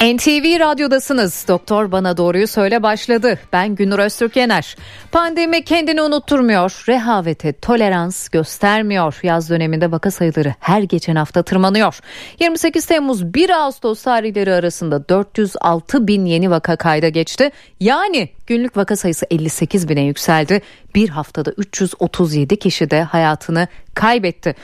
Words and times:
NTV 0.00 0.60
Radyo'dasınız. 0.60 1.44
Doktor 1.48 1.92
Bana 1.92 2.16
Doğruyu 2.16 2.46
Söyle 2.46 2.82
başladı. 2.82 3.38
Ben 3.52 3.74
Günür 3.74 3.98
Öztürk 3.98 4.36
Yener. 4.36 4.76
Pandemi 5.12 5.64
kendini 5.64 6.02
unutturmuyor. 6.02 6.84
Rehavete 6.88 7.52
tolerans 7.52 8.28
göstermiyor. 8.28 9.18
Yaz 9.22 9.50
döneminde 9.50 9.90
vaka 9.90 10.10
sayıları 10.10 10.54
her 10.60 10.82
geçen 10.82 11.16
hafta 11.16 11.42
tırmanıyor. 11.42 12.00
28 12.40 12.86
Temmuz 12.86 13.34
1 13.34 13.50
Ağustos 13.50 14.02
tarihleri 14.02 14.52
arasında 14.52 15.08
406 15.08 16.06
bin 16.06 16.24
yeni 16.24 16.50
vaka 16.50 16.76
kayda 16.76 17.08
geçti. 17.08 17.50
Yani 17.80 18.28
günlük 18.46 18.76
vaka 18.76 18.96
sayısı 18.96 19.26
58 19.30 19.88
bine 19.88 20.02
yükseldi. 20.02 20.60
Bir 20.94 21.08
haftada 21.08 21.52
337 21.56 22.56
kişi 22.56 22.90
de 22.90 23.02
hayatını 23.02 23.68
kaybetti. 24.00 24.54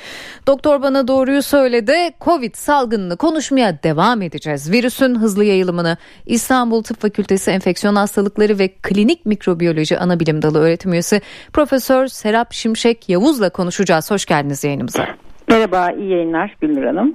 Doktor 0.46 0.82
bana 0.82 1.08
doğruyu 1.08 1.42
söyledi. 1.42 1.94
Covid 2.20 2.54
salgınını 2.54 3.16
konuşmaya 3.16 3.82
devam 3.82 4.22
edeceğiz. 4.22 4.72
Virüsün 4.72 5.14
hızlı 5.14 5.44
yayılımını 5.44 5.96
İstanbul 6.26 6.82
Tıp 6.82 7.00
Fakültesi 7.00 7.50
Enfeksiyon 7.50 7.96
Hastalıkları 7.96 8.58
ve 8.58 8.68
Klinik 8.68 9.26
Mikrobiyoloji 9.26 9.98
Anabilim 9.98 10.42
Dalı 10.42 10.58
öğretim 10.58 10.92
üyesi 10.92 11.20
Profesör 11.52 12.06
Serap 12.06 12.52
Şimşek 12.52 13.08
Yavuz'la 13.08 13.50
konuşacağız. 13.50 14.10
Hoş 14.10 14.24
geldiniz 14.24 14.64
yayınımıza. 14.64 15.06
Merhaba, 15.48 15.90
iyi 15.90 16.10
yayınlar 16.10 16.56
Gülnur 16.60 16.84
Hanım. 16.84 17.12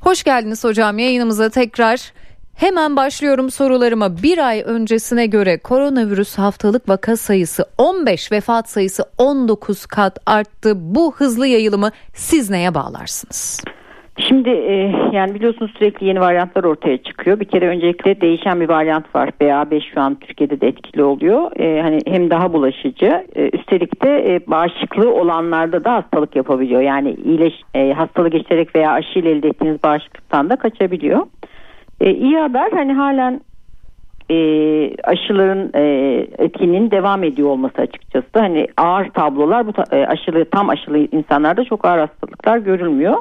Hoş 0.00 0.22
geldiniz 0.22 0.64
hocam 0.64 0.98
yayınımıza 0.98 1.48
tekrar. 1.48 2.12
Hemen 2.60 2.96
başlıyorum 2.96 3.50
sorularıma. 3.50 4.22
Bir 4.22 4.38
ay 4.48 4.62
öncesine 4.66 5.26
göre 5.26 5.58
koronavirüs 5.58 6.38
haftalık 6.38 6.88
vaka 6.88 7.16
sayısı 7.16 7.64
15, 7.78 8.32
vefat 8.32 8.68
sayısı 8.68 9.02
19 9.18 9.86
kat 9.86 10.18
arttı. 10.26 10.72
Bu 10.76 11.14
hızlı 11.14 11.46
yayılımı 11.46 11.90
siz 12.12 12.50
neye 12.50 12.74
bağlarsınız? 12.74 13.64
Şimdi 14.18 14.50
e, 14.50 14.74
yani 15.12 15.34
biliyorsunuz 15.34 15.72
sürekli 15.78 16.06
yeni 16.06 16.20
varyantlar 16.20 16.64
ortaya 16.64 17.02
çıkıyor. 17.02 17.40
Bir 17.40 17.44
kere 17.44 17.68
öncelikle 17.68 18.20
değişen 18.20 18.60
bir 18.60 18.68
varyant 18.68 19.14
var. 19.14 19.30
BA5 19.40 19.94
şu 19.94 20.00
an 20.00 20.14
Türkiye'de 20.14 20.60
de 20.60 20.68
etkili 20.68 21.02
oluyor. 21.02 21.60
E, 21.60 21.82
hani 21.82 21.98
hem 22.06 22.30
daha 22.30 22.52
bulaşıcı, 22.52 23.26
e, 23.34 23.50
üstelik 23.52 24.02
de 24.02 24.34
e, 24.34 24.40
bağışıklığı 24.46 25.14
olanlarda 25.14 25.84
da 25.84 25.92
hastalık 25.92 26.36
yapabiliyor. 26.36 26.80
Yani 26.80 27.16
iyileş 27.24 27.54
e, 27.74 27.92
hastalığı 27.92 28.28
geçirerek 28.28 28.76
veya 28.76 28.92
aşıyla 28.92 29.30
elde 29.30 29.48
ettiğiniz 29.48 29.82
bağışıklıktan 29.82 30.50
da 30.50 30.56
kaçabiliyor. 30.56 31.26
E, 32.00 32.14
iyi 32.14 32.38
haber 32.38 32.72
hani 32.72 32.92
halen 32.92 33.40
e, 34.30 34.36
aşıların 35.04 35.70
e, 35.74 35.82
etkinliğinin 36.38 36.90
devam 36.90 37.24
ediyor 37.24 37.48
olması 37.48 37.82
açıkçası. 37.82 38.28
Hani 38.32 38.66
ağır 38.76 39.10
tablolar 39.10 39.66
bu 39.66 39.72
e, 39.92 40.06
aşılı 40.06 40.44
tam 40.44 40.70
aşılı 40.70 40.98
insanlarda 40.98 41.64
çok 41.64 41.84
ağır 41.84 41.98
hastalıklar 41.98 42.58
görülmüyor. 42.58 43.16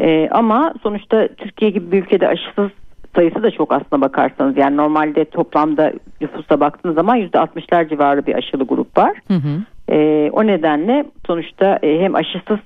E, 0.00 0.28
ama 0.30 0.74
sonuçta 0.82 1.28
Türkiye 1.28 1.70
gibi 1.70 1.92
bir 1.92 2.02
ülkede 2.02 2.28
aşısız 2.28 2.70
sayısı 3.14 3.42
da 3.42 3.50
çok 3.50 3.72
aslına 3.72 4.00
bakarsanız 4.00 4.56
yani 4.56 4.76
normalde 4.76 5.24
toplamda 5.24 5.92
nüfusa 6.20 6.60
baktığınız 6.60 6.94
zaman 6.94 7.16
yüzde 7.16 7.38
60'lar 7.38 7.88
civarı 7.88 8.26
bir 8.26 8.34
aşılı 8.34 8.64
grup 8.64 8.98
var. 8.98 9.12
Hı 9.28 9.34
hı. 9.34 9.62
E, 9.94 10.30
o 10.32 10.46
nedenle 10.46 11.04
sonuçta 11.26 11.78
e, 11.82 12.00
hem 12.00 12.14
aşısız 12.14 12.58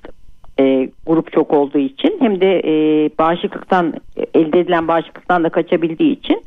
e, 0.59 0.89
grup 1.07 1.31
çok 1.31 1.53
olduğu 1.53 1.77
için 1.77 2.17
hem 2.19 2.41
de 2.41 2.61
e, 2.65 3.09
bağışıklıktan 3.19 3.93
elde 4.33 4.59
edilen 4.59 4.87
bağışıklıktan 4.87 5.43
da 5.43 5.49
kaçabildiği 5.49 6.19
için 6.19 6.41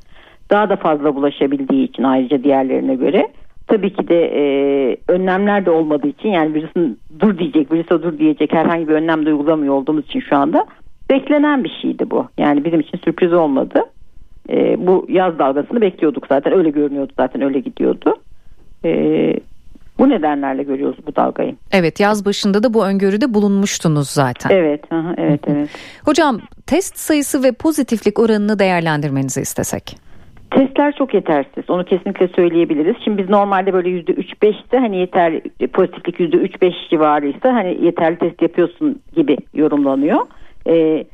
daha 0.51 0.69
da 0.69 0.77
fazla 0.77 1.15
bulaşabildiği 1.15 1.89
için 1.89 2.03
ayrıca 2.03 2.45
diğerlerine 2.45 2.95
göre. 2.95 3.29
Tabii 3.67 3.93
ki 3.93 4.09
de 4.09 4.31
e, 4.35 4.97
önlemler 5.09 5.67
de 5.67 5.71
olmadığı 5.71 6.09
için 6.09 6.29
yani 6.29 6.55
virüsün 6.55 6.99
dur 7.21 7.39
diyecek 7.39 7.73
virüse 7.73 8.03
dur 8.03 8.19
diyecek 8.19 8.53
herhangi 8.53 8.89
bir 8.89 8.93
önlem 8.93 9.27
de 9.27 9.35
uygulamıyor 9.35 9.75
olduğumuz 9.75 10.05
için 10.05 10.21
şu 10.21 10.37
anda 10.37 10.67
beklenen 11.11 11.65
bir 11.65 11.79
şeydi 11.83 12.11
bu. 12.11 12.27
Yani 12.39 12.65
bizim 12.65 12.81
için 12.81 12.99
sürpriz 13.05 13.33
olmadı. 13.33 13.83
E, 14.51 14.87
bu 14.87 15.07
yaz 15.09 15.39
dalgasını 15.39 15.81
bekliyorduk 15.81 16.27
zaten 16.29 16.53
öyle 16.53 16.71
görünüyordu 16.71 17.13
zaten 17.17 17.43
öyle 17.43 17.61
gidiyordu. 17.61 18.17
E, 18.85 19.35
bu 19.99 20.09
nedenlerle 20.09 20.63
görüyoruz 20.63 20.99
bu 21.07 21.17
dalgayı. 21.17 21.55
Evet 21.73 22.01
yaz 22.01 22.25
başında 22.25 22.63
da 22.63 22.75
bu 22.75 22.87
öngörüde 22.87 23.35
bulunmuştunuz 23.35 24.09
zaten. 24.09 24.51
Evet, 24.51 24.93
aha, 24.93 25.15
evet, 25.19 25.41
evet. 25.47 25.69
Hocam 26.05 26.41
test 26.67 26.99
sayısı 26.99 27.43
ve 27.43 27.53
pozitiflik 27.53 28.19
oranını 28.19 28.59
değerlendirmenizi 28.59 29.41
istesek. 29.41 29.97
Testler 30.51 30.95
çok 30.99 31.15
yetersiz. 31.15 31.71
Onu 31.71 31.85
kesinlikle 31.85 32.29
söyleyebiliriz. 32.29 32.97
Şimdi 33.05 33.23
biz 33.23 33.29
normalde 33.29 33.73
böyle 33.73 33.89
yüzde 33.89 34.13
üç 34.13 34.43
beşte 34.43 34.79
hani 34.79 34.97
yeter 34.97 35.41
pozitiflik 35.73 36.21
yüzde 36.21 36.37
üç 36.37 36.63
beş 36.63 36.75
civarıysa 36.91 37.55
hani 37.55 37.85
yeterli 37.85 38.19
test 38.19 38.43
yapıyorsun 38.43 39.01
gibi 39.17 39.37
yorumlanıyor. 39.55 40.27
Ee, 40.69 41.05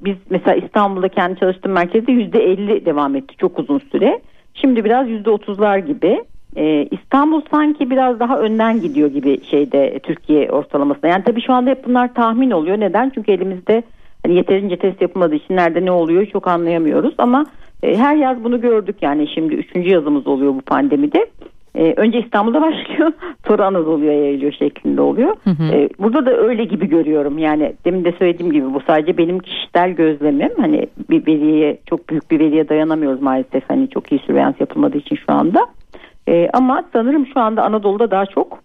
biz 0.00 0.16
mesela 0.30 0.54
İstanbul'da 0.54 1.08
kendi 1.08 1.40
çalıştığım 1.40 1.72
merkezde 1.72 2.12
yüzde 2.12 2.44
elli 2.44 2.84
devam 2.84 3.16
etti 3.16 3.36
çok 3.36 3.58
uzun 3.58 3.78
süre. 3.92 4.20
Şimdi 4.54 4.84
biraz 4.84 5.08
yüzde 5.08 5.30
otuzlar 5.30 5.78
gibi. 5.78 6.24
Ee, 6.56 6.88
İstanbul 6.90 7.40
sanki 7.50 7.90
biraz 7.90 8.20
daha 8.20 8.38
önden 8.38 8.80
gidiyor 8.80 9.10
gibi 9.10 9.44
şeyde 9.44 9.98
Türkiye 9.98 10.50
ortalamasında. 10.50 11.08
Yani 11.08 11.24
tabii 11.24 11.42
şu 11.42 11.52
anda 11.52 11.70
hep 11.70 11.86
bunlar 11.86 12.14
tahmin 12.14 12.50
oluyor. 12.50 12.80
Neden? 12.80 13.12
Çünkü 13.14 13.32
elimizde 13.32 13.82
hani 14.26 14.36
yeterince 14.36 14.76
test 14.76 15.02
yapılmadığı 15.02 15.34
için 15.34 15.56
nerede 15.56 15.84
ne 15.84 15.90
oluyor 15.90 16.26
çok 16.26 16.48
anlayamıyoruz. 16.48 17.14
Ama 17.18 17.46
e, 17.82 17.96
her 17.96 18.16
yaz 18.16 18.44
bunu 18.44 18.60
gördük 18.60 18.96
yani 19.02 19.28
şimdi 19.34 19.54
üçüncü 19.54 19.90
yazımız 19.90 20.26
oluyor 20.26 20.54
bu 20.54 20.60
pandemide. 20.60 21.26
E, 21.74 21.94
önce 21.96 22.18
İstanbul'da 22.18 22.62
başlıyor 22.62 23.12
sonra 23.48 23.66
Anadolu'ya 23.66 24.12
yayılıyor 24.12 24.52
şeklinde 24.52 25.00
oluyor. 25.00 25.36
Hı 25.44 25.50
hı. 25.50 25.64
E, 25.72 25.88
burada 25.98 26.26
da 26.26 26.36
öyle 26.36 26.64
gibi 26.64 26.88
görüyorum 26.88 27.38
yani 27.38 27.72
demin 27.84 28.04
de 28.04 28.12
söylediğim 28.12 28.52
gibi 28.52 28.74
bu 28.74 28.80
sadece 28.86 29.18
benim 29.18 29.38
kişisel 29.38 29.90
gözlemim. 29.90 30.50
Hani 30.56 30.86
bir 31.10 31.26
veriye 31.26 31.78
çok 31.86 32.08
büyük 32.08 32.30
bir 32.30 32.40
veriye 32.40 32.68
dayanamıyoruz 32.68 33.22
maalesef 33.22 33.70
hani 33.70 33.90
çok 33.90 34.12
iyi 34.12 34.18
sürveyans 34.18 34.60
yapılmadığı 34.60 34.98
için 34.98 35.16
şu 35.16 35.32
anda. 35.32 35.66
E, 36.28 36.50
ama 36.52 36.84
sanırım 36.92 37.26
şu 37.26 37.40
anda 37.40 37.62
Anadolu'da 37.62 38.10
daha 38.10 38.26
çok 38.26 38.58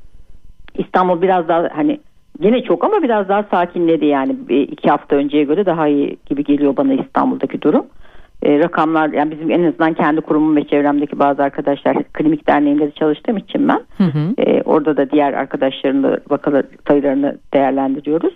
İstanbul 0.78 1.22
biraz 1.22 1.48
daha 1.48 1.70
hani 1.74 2.00
yine 2.40 2.64
çok 2.64 2.84
ama 2.84 3.04
biraz 3.04 3.30
daha 3.30 3.44
sakinledi 3.44 4.06
yani 4.06 4.36
iki 4.50 4.90
hafta 4.90 5.16
önceye 5.16 5.44
göre 5.44 5.66
daha 5.66 5.88
iyi 5.88 6.18
gibi 6.26 6.44
geliyor 6.44 6.78
bana 6.78 6.94
İstanbul'daki 6.94 7.62
durum. 7.62 7.86
E, 8.44 8.60
rakamlar 8.60 9.10
yani 9.10 9.32
bizim 9.32 9.52
en 9.52 9.64
azından 9.64 9.94
kendi 9.94 10.22
kurumum 10.22 10.56
ve 10.56 10.64
çevremdeki 10.64 11.20
bazı 11.20 11.44
arkadaşlar 11.44 12.04
klinik 12.04 12.48
derneğinde 12.48 12.88
de 12.88 12.92
çalıştığım 12.92 13.38
için 13.38 13.68
ben 13.68 13.82
hı 13.98 14.04
hı. 14.04 14.34
E, 14.38 14.62
orada 14.62 14.98
da 14.98 15.12
diğer 15.12 15.34
arkadaşların 15.34 16.04
da 16.04 16.20
vakalar 16.30 16.66
sayılarını 16.88 17.38
değerlendiriyoruz. 17.54 18.34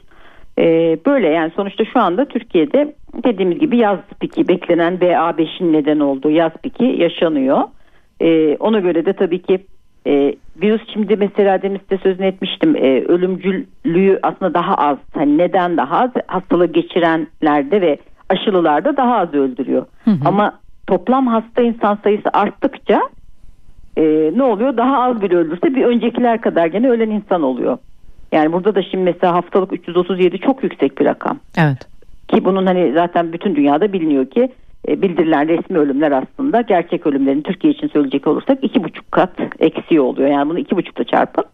E, 0.59 0.97
böyle 1.05 1.27
yani 1.27 1.51
sonuçta 1.55 1.85
şu 1.85 1.99
anda 1.99 2.25
Türkiye'de 2.25 2.95
dediğimiz 3.23 3.59
gibi 3.59 3.77
yaz 3.77 3.99
piki 4.19 4.47
beklenen 4.47 4.93
BA5'in 4.95 5.73
neden 5.73 5.99
olduğu 5.99 6.29
yaz 6.29 6.51
piki 6.63 6.85
yaşanıyor. 6.85 7.61
E, 8.21 8.57
ona 8.59 8.79
göre 8.79 9.05
de 9.05 9.13
tabii 9.13 9.41
ki 9.41 9.65
e, 10.07 10.35
virüs 10.61 10.81
şimdi 10.93 11.15
mesela 11.15 11.61
demin 11.61 11.79
size 11.89 12.03
sözünü 12.03 12.25
etmiştim 12.25 12.75
e, 12.75 13.03
ölümcüllüğü 13.03 14.19
aslında 14.23 14.53
daha 14.53 14.75
az. 14.75 14.97
Hani 15.13 15.37
neden 15.37 15.77
daha 15.77 15.99
az? 15.99 16.11
Hastalığı 16.27 16.65
geçirenlerde 16.65 17.81
ve 17.81 17.97
aşılılarda 18.29 18.97
daha 18.97 19.17
az 19.17 19.33
öldürüyor. 19.33 19.85
Hı 20.05 20.11
hı. 20.11 20.19
Ama 20.25 20.59
toplam 20.87 21.27
hasta 21.27 21.61
insan 21.61 21.99
sayısı 22.03 22.29
arttıkça 22.33 23.01
e, 23.97 24.31
ne 24.35 24.43
oluyor? 24.43 24.77
Daha 24.77 25.03
az 25.03 25.21
bir 25.21 25.31
öldürse 25.31 25.75
bir 25.75 25.85
öncekiler 25.85 26.41
kadar 26.41 26.65
gene 26.65 26.89
ölen 26.89 27.09
insan 27.09 27.41
oluyor. 27.41 27.77
Yani 28.31 28.53
burada 28.53 28.75
da 28.75 28.83
şimdi 28.83 29.03
mesela 29.03 29.33
haftalık 29.33 29.73
337 29.73 30.39
çok 30.39 30.63
yüksek 30.63 30.99
bir 30.99 31.05
rakam. 31.05 31.39
Evet. 31.57 31.87
Ki 32.27 32.45
bunun 32.45 32.65
hani 32.65 32.91
zaten 32.93 33.33
bütün 33.33 33.55
dünyada 33.55 33.93
biliniyor 33.93 34.25
ki 34.25 34.49
bildirilen 34.87 35.47
resmi 35.47 35.77
ölümler 35.77 36.11
aslında 36.11 36.61
gerçek 36.61 37.07
ölümlerin 37.07 37.41
Türkiye 37.41 37.73
için 37.73 37.87
söyleyecek 37.87 38.27
olursak 38.27 38.57
iki 38.61 38.83
buçuk 38.83 39.11
kat 39.11 39.31
eksiği 39.59 40.01
oluyor. 40.01 40.29
Yani 40.29 40.49
bunu 40.49 40.59
iki 40.59 40.75
buçukla 40.75 41.03
çarpın. 41.03 41.45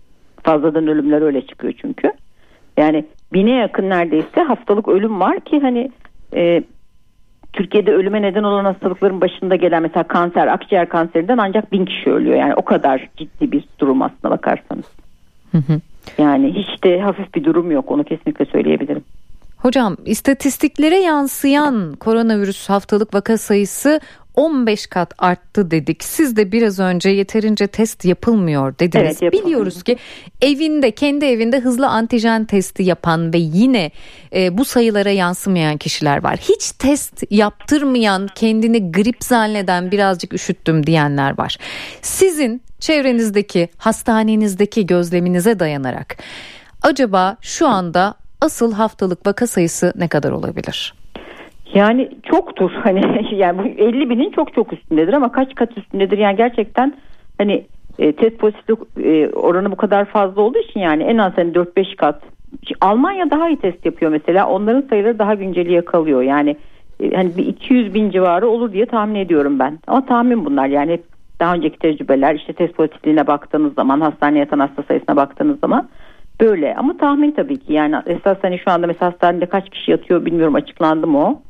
Fazladan 0.43 0.87
ölümler 0.87 1.21
öyle 1.21 1.47
çıkıyor 1.47 1.73
çünkü. 1.81 2.11
Yani 2.77 3.05
bine 3.33 3.51
yakın 3.51 3.89
neredeyse 3.89 4.41
haftalık 4.41 4.87
ölüm 4.87 5.19
var 5.19 5.39
ki 5.39 5.59
hani 5.59 5.91
e, 6.35 6.63
Türkiye'de 7.53 7.91
ölüme 7.91 8.21
neden 8.21 8.43
olan 8.43 8.65
hastalıkların 8.65 9.21
başında 9.21 9.55
gelen 9.55 9.81
mesela 9.81 10.03
kanser, 10.03 10.47
akciğer 10.47 10.89
kanserinden 10.89 11.37
ancak 11.37 11.71
bin 11.71 11.85
kişi 11.85 12.11
ölüyor. 12.11 12.35
Yani 12.35 12.53
o 12.55 12.61
kadar 12.61 13.09
ciddi 13.17 13.51
bir 13.51 13.63
durum 13.79 14.01
aslına 14.01 14.31
bakarsanız. 14.31 14.85
Hı 15.51 15.57
hı. 15.57 15.81
Yani 16.17 16.53
hiç 16.53 16.83
de 16.83 17.01
hafif 17.01 17.35
bir 17.35 17.43
durum 17.43 17.71
yok 17.71 17.91
onu 17.91 18.03
kesinlikle 18.03 18.45
söyleyebilirim. 18.45 19.03
Hocam 19.61 19.97
istatistiklere 20.05 20.99
yansıyan 20.99 21.93
koronavirüs 21.93 22.69
haftalık 22.69 23.13
vaka 23.13 23.37
sayısı 23.37 23.99
15 24.35 24.87
kat 24.87 25.13
arttı 25.17 25.71
dedik. 25.71 26.03
Siz 26.03 26.35
de 26.35 26.51
biraz 26.51 26.79
önce 26.79 27.09
yeterince 27.09 27.67
test 27.67 28.05
yapılmıyor 28.05 28.79
dediniz. 28.79 29.17
Evet, 29.21 29.33
Biliyoruz 29.33 29.83
ki 29.83 29.97
evinde 30.41 30.91
kendi 30.91 31.25
evinde 31.25 31.59
hızlı 31.59 31.87
antijen 31.87 32.45
testi 32.45 32.83
yapan 32.83 33.33
ve 33.33 33.37
yine 33.37 33.91
e, 34.35 34.57
bu 34.57 34.65
sayılara 34.65 35.09
yansımayan 35.09 35.77
kişiler 35.77 36.23
var. 36.23 36.37
Hiç 36.37 36.71
test 36.71 37.23
yaptırmayan, 37.29 38.27
kendini 38.35 38.91
grip 38.91 39.23
zanneden 39.23 39.91
birazcık 39.91 40.33
üşüttüm 40.33 40.85
diyenler 40.85 41.37
var. 41.37 41.57
Sizin 42.01 42.61
çevrenizdeki, 42.79 43.69
hastanenizdeki 43.77 44.85
gözleminize 44.85 45.59
dayanarak 45.59 46.17
Acaba 46.81 47.37
şu 47.41 47.67
anda 47.67 48.15
asıl 48.41 48.73
haftalık 48.73 49.27
vaka 49.27 49.47
sayısı 49.47 49.93
ne 49.95 50.07
kadar 50.07 50.31
olabilir? 50.31 50.93
Yani 51.73 52.09
çoktur. 52.23 52.71
Hani 52.83 53.27
yani 53.35 53.57
bu 53.57 53.83
50 53.83 54.09
binin 54.09 54.31
çok 54.31 54.53
çok 54.53 54.73
üstündedir 54.73 55.13
ama 55.13 55.31
kaç 55.31 55.55
kat 55.55 55.77
üstündedir? 55.77 56.17
Yani 56.17 56.37
gerçekten 56.37 56.93
hani 57.37 57.65
e, 57.99 58.11
test 58.11 58.37
pozitiflik 58.37 58.79
e, 59.03 59.29
oranı 59.29 59.71
bu 59.71 59.75
kadar 59.75 60.05
fazla 60.05 60.41
olduğu 60.41 60.59
için 60.59 60.79
yani 60.79 61.03
en 61.03 61.17
az 61.17 61.33
hani 61.35 61.51
4-5 61.51 61.95
kat. 61.95 62.21
Almanya 62.81 63.31
daha 63.31 63.49
iyi 63.49 63.57
test 63.57 63.85
yapıyor 63.85 64.11
mesela. 64.11 64.47
Onların 64.47 64.87
sayıları 64.89 65.19
daha 65.19 65.35
günceli 65.35 65.73
yakalıyor. 65.73 66.21
Yani 66.21 66.57
e, 66.99 67.11
hani 67.15 67.37
bir 67.37 67.45
200 67.45 67.93
bin 67.93 68.11
civarı 68.11 68.47
olur 68.47 68.73
diye 68.73 68.85
tahmin 68.85 69.15
ediyorum 69.15 69.59
ben. 69.59 69.79
Ama 69.87 70.05
tahmin 70.05 70.45
bunlar. 70.45 70.67
Yani 70.67 70.99
daha 71.39 71.53
önceki 71.53 71.79
tecrübeler 71.79 72.35
işte 72.35 72.53
test 72.53 72.73
pozitifliğine 72.73 73.27
baktığınız 73.27 73.73
zaman 73.73 74.01
hastaneye 74.01 74.39
yatan 74.39 74.59
hasta 74.59 74.83
sayısına 74.83 75.15
baktığınız 75.15 75.59
zaman 75.59 75.89
böyle. 76.41 76.75
Ama 76.75 76.97
tahmin 76.97 77.31
tabii 77.31 77.59
ki. 77.59 77.73
Yani 77.73 77.95
esas 78.05 78.37
hani 78.41 78.59
şu 78.59 78.71
anda 78.71 78.87
mesela 78.87 79.11
hastanede 79.11 79.45
kaç 79.45 79.69
kişi 79.69 79.91
yatıyor 79.91 80.25
bilmiyorum. 80.25 80.55
Açıklandı 80.55 81.07
mı 81.07 81.27
o? 81.27 81.41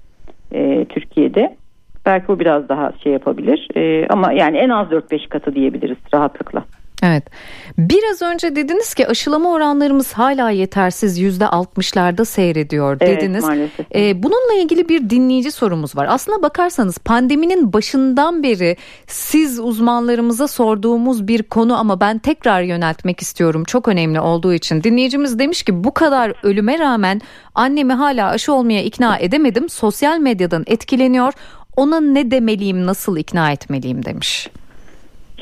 E, 0.51 0.85
Türkiye'de. 0.85 1.57
Belki 2.05 2.27
bu 2.27 2.39
biraz 2.39 2.69
daha 2.69 2.93
şey 3.03 3.13
yapabilir. 3.13 3.67
E, 3.75 4.07
ama 4.09 4.31
yani 4.31 4.57
en 4.57 4.69
az 4.69 4.87
4-5 4.87 5.27
katı 5.27 5.55
diyebiliriz 5.55 5.97
rahatlıkla. 6.13 6.65
Evet. 7.03 7.23
Biraz 7.77 8.21
önce 8.21 8.55
dediniz 8.55 8.93
ki 8.93 9.07
aşılama 9.07 9.51
oranlarımız 9.51 10.13
hala 10.13 10.49
yetersiz 10.49 11.17
yüzde 11.17 11.47
altmışlarda 11.47 12.25
seyrediyor 12.25 12.99
dediniz. 12.99 13.43
Evet, 13.43 13.57
maalesef. 13.57 13.85
Ee, 13.95 14.23
bununla 14.23 14.53
ilgili 14.61 14.89
bir 14.89 15.09
dinleyici 15.09 15.51
sorumuz 15.51 15.95
var. 15.95 16.07
Aslına 16.09 16.41
bakarsanız 16.41 16.97
pandeminin 16.97 17.73
başından 17.73 18.43
beri 18.43 18.77
siz 19.07 19.59
uzmanlarımıza 19.59 20.47
sorduğumuz 20.47 21.27
bir 21.27 21.43
konu 21.43 21.79
ama 21.79 21.99
ben 21.99 22.17
tekrar 22.17 22.61
yöneltmek 22.61 23.21
istiyorum. 23.21 23.63
Çok 23.63 23.87
önemli 23.87 24.19
olduğu 24.19 24.53
için. 24.53 24.83
Dinleyicimiz 24.83 25.39
demiş 25.39 25.63
ki 25.63 25.83
bu 25.83 25.93
kadar 25.93 26.33
ölüme 26.43 26.79
rağmen 26.79 27.21
annemi 27.55 27.93
hala 27.93 28.29
aşı 28.29 28.53
olmaya 28.53 28.83
ikna 28.83 29.17
edemedim. 29.17 29.69
Sosyal 29.69 30.19
medyadan 30.19 30.63
etkileniyor. 30.67 31.33
Ona 31.75 31.99
ne 31.99 32.31
demeliyim, 32.31 32.85
nasıl 32.85 33.17
ikna 33.17 33.51
etmeliyim 33.51 34.05
demiş. 34.05 34.49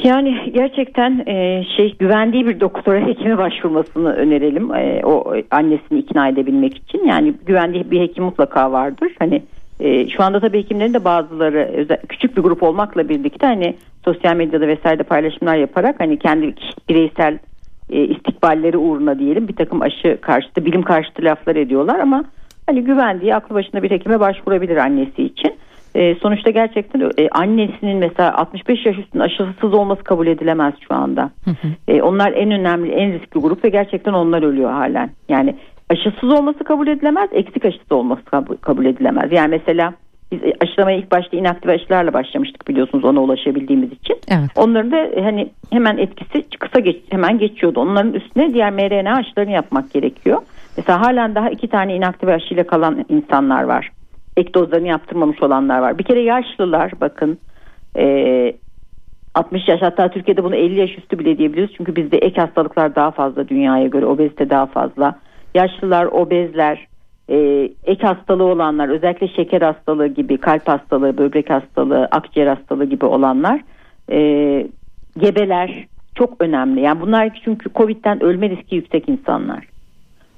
Yani 0.04 0.52
gerçekten 0.54 1.24
e, 1.28 1.64
şey 1.78 1.96
güvendiği 1.98 2.48
bir 2.48 2.60
doktora 2.60 3.08
hekime 3.08 3.38
başvurmasını 3.38 4.14
önerelim. 4.14 4.74
E, 4.76 5.02
o 5.06 5.34
annesini 5.52 6.00
ikna 6.00 6.28
edebilmek 6.28 6.78
için. 6.78 7.06
Yani 7.08 7.34
güvendiği 7.46 7.92
bir 7.92 8.02
hekim 8.02 8.24
mutlaka 8.24 8.72
vardır. 8.72 9.12
Hani 9.20 9.42
e, 9.80 10.10
şu 10.10 10.24
anda 10.24 10.40
tabii 10.40 10.58
hekimlerin 10.58 10.94
de 10.94 11.04
bazıları 11.04 11.70
özel, 11.74 11.98
küçük 12.10 12.38
bir 12.38 12.42
grup 12.42 12.64
olmakla 12.64 13.10
birlikte 13.10 13.48
hani 13.48 13.76
sosyal 14.06 14.36
medyada 14.36 14.68
vesairede 14.68 15.04
paylaşımlar 15.04 15.56
yaparak 15.56 16.00
hani 16.00 16.20
kendi 16.20 16.56
bireysel 16.90 17.40
e, 17.90 18.04
istikballeri 18.04 18.78
uğruna 18.78 19.20
diyelim 19.20 19.48
bir 19.48 19.56
takım 19.56 19.82
aşı 19.82 20.18
karşıtı 20.22 20.66
bilim 20.66 20.82
karşıtı 20.82 21.24
laflar 21.24 21.56
ediyorlar 21.56 22.00
ama 22.00 22.24
hani 22.68 22.84
güvendiği 22.84 23.36
aklı 23.36 23.56
başında 23.56 23.84
bir 23.84 23.92
hekime 23.92 24.20
başvurabilir 24.20 24.78
annesi 24.78 25.24
için. 25.24 25.54
E, 25.96 26.16
sonuçta 26.16 26.50
gerçekten 26.50 27.12
e, 27.18 27.30
annesinin 27.32 27.98
mesela 27.98 28.34
65 28.34 28.86
yaş 28.86 28.98
üstünde 28.98 29.24
aşısız 29.24 29.74
olması 29.74 30.04
kabul 30.04 30.28
edilemez 30.28 30.74
şu 30.88 30.96
anda. 30.96 31.32
Hı 31.46 31.52
hı. 31.52 31.68
E, 31.88 32.02
onlar 32.02 32.32
en 32.32 32.52
önemli, 32.52 32.92
en 32.92 33.14
riskli 33.14 33.40
grup 33.40 33.64
ve 33.64 33.70
gerçekten 33.70 34.14
onlar 34.14 34.44
ölüyor 34.44 34.72
halen. 34.72 35.10
Yani 35.30 35.56
aşısız 35.90 36.32
olması 36.32 36.64
kabul 36.64 36.88
edilemez, 36.88 37.30
eksik 37.34 37.66
aşısı 37.66 37.96
olması 37.96 38.22
kabul, 38.62 38.86
edilemez. 38.86 39.32
Yani 39.32 39.50
mesela 39.50 39.94
biz 40.32 40.40
aşılamaya 40.62 40.98
ilk 40.98 41.12
başta 41.12 41.38
inaktif 41.38 41.70
aşılarla 41.70 42.14
başlamıştık 42.14 42.68
biliyorsunuz 42.68 43.04
ona 43.04 43.22
ulaşabildiğimiz 43.22 43.92
için. 43.92 44.18
Evet. 44.28 44.50
Onların 44.56 44.92
da 44.92 44.98
e, 44.98 45.24
hani 45.24 45.50
hemen 45.72 45.98
etkisi 45.98 46.58
kısa 46.60 46.80
geç, 46.80 46.98
hemen 47.10 47.40
geçiyordu. 47.40 47.80
Onların 47.80 48.14
üstüne 48.14 48.54
diğer 48.54 48.72
mRNA 48.72 49.16
aşılarını 49.16 49.52
yapmak 49.52 49.94
gerekiyor. 49.94 50.42
Mesela 50.78 51.02
halen 51.02 51.36
daha 51.36 51.50
iki 51.50 51.68
tane 51.68 51.96
inaktif 51.96 52.30
aşıyla 52.30 52.64
kalan 52.64 53.06
insanlar 53.10 53.64
var 53.64 53.92
ek 54.40 54.54
dozlarını 54.54 54.88
yaptırmamış 54.88 55.44
olanlar 55.44 55.80
var. 55.80 55.98
Bir 55.98 56.04
kere 56.04 56.22
yaşlılar 56.22 56.92
bakın 57.02 57.38
e, 57.98 58.54
60 59.36 59.68
yaş 59.68 59.82
hatta 59.82 60.10
Türkiye'de 60.10 60.44
bunu 60.44 60.56
50 60.56 60.80
yaş 60.80 60.98
üstü 60.98 61.20
bile 61.20 61.38
diyebiliriz. 61.38 61.70
Çünkü 61.78 61.96
bizde 61.96 62.18
ek 62.18 62.42
hastalıklar 62.42 62.96
daha 62.96 63.12
fazla 63.12 63.48
dünyaya 63.48 63.88
göre 63.88 64.06
obezite 64.06 64.50
daha 64.50 64.66
fazla. 64.66 65.20
Yaşlılar, 65.56 66.06
obezler, 66.06 66.88
e, 67.30 67.38
ek 67.84 68.08
hastalığı 68.08 68.44
olanlar 68.44 68.90
özellikle 68.90 69.28
şeker 69.28 69.62
hastalığı 69.62 70.08
gibi 70.08 70.38
kalp 70.38 70.68
hastalığı, 70.68 71.18
böbrek 71.18 71.50
hastalığı, 71.50 72.08
akciğer 72.12 72.48
hastalığı 72.48 72.86
gibi 72.86 73.06
olanlar 73.06 73.62
e, 74.12 74.20
gebeler 75.18 75.86
çok 76.16 76.42
önemli. 76.42 76.82
Yani 76.82 77.02
bunlar 77.02 77.42
çünkü 77.46 77.70
Covid'den 77.76 78.24
ölme 78.24 78.50
riski 78.50 78.76
yüksek 78.76 79.10
insanlar. 79.10 79.69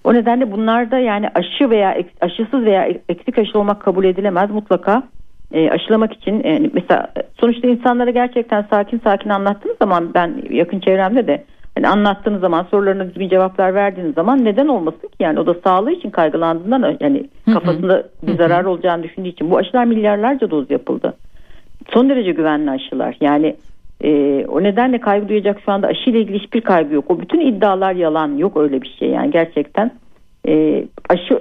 O 0.04 0.14
nedenle 0.14 0.52
bunlarda 0.52 0.98
yani 1.00 1.30
aşı 1.36 1.70
veya 1.70 1.98
aşısız 2.22 2.66
veya 2.66 2.88
eksik 3.10 3.38
aşı 3.38 3.60
olmak 3.60 3.82
kabul 3.82 4.04
edilemez. 4.04 4.52
Mutlaka. 4.52 5.04
E, 5.54 5.70
aşılamak 5.70 6.14
için 6.14 6.44
e, 6.44 6.70
mesela 6.74 7.14
sonuçta 7.40 7.68
insanlara 7.68 8.12
gerçekten 8.12 8.66
sakin 8.70 9.02
sakin 9.04 9.30
anlattığınız 9.30 9.78
zaman 9.78 10.14
ben 10.14 10.44
yakın 10.50 10.80
çevremde 10.80 11.28
de 11.28 11.44
hani 11.76 11.88
anlattığınız 11.88 12.42
zaman 12.42 12.68
sorularına 12.72 13.08
düzgün 13.08 13.30
cevaplar 13.30 13.76
verdiğiniz 13.76 14.14
zaman 14.14 14.46
neden 14.46 14.68
olmasın 14.68 15.08
ki? 15.08 15.16
Yani 15.20 15.40
o 15.40 15.46
da 15.46 15.54
sağlığı 15.64 15.92
için 15.92 16.10
kaygılandığından 16.10 16.98
yani 17.00 17.30
kafasında 17.54 18.04
bir 18.24 18.38
zarar 18.38 18.66
olacağını 18.66 19.04
düşündüğü 19.04 19.30
için. 19.30 19.52
Bu 19.52 19.58
aşılar 19.58 19.86
milyarlarca 19.86 20.52
doz 20.52 20.72
yapıldı. 20.72 21.14
Son 21.94 22.10
derece 22.10 22.32
güvenli 22.32 22.72
aşılar. 22.72 23.18
Yani 23.22 23.56
e, 24.04 24.46
o 24.46 24.64
nedenle 24.64 25.00
kaygı 25.00 25.30
duyacak 25.30 25.60
şu 25.66 25.72
anda 25.72 25.88
aşıyla 25.88 26.20
ilgili 26.20 26.40
hiçbir 26.40 26.62
kaygı 26.62 26.94
yok. 26.94 27.06
O 27.08 27.20
bütün 27.20 27.40
iddialar 27.40 27.94
yalan 27.94 28.38
yok 28.38 28.58
öyle 28.58 28.82
bir 28.82 28.96
şey 29.00 29.10
yani 29.10 29.32
gerçekten 29.32 29.92
e, 30.48 30.84
aşı 31.10 31.40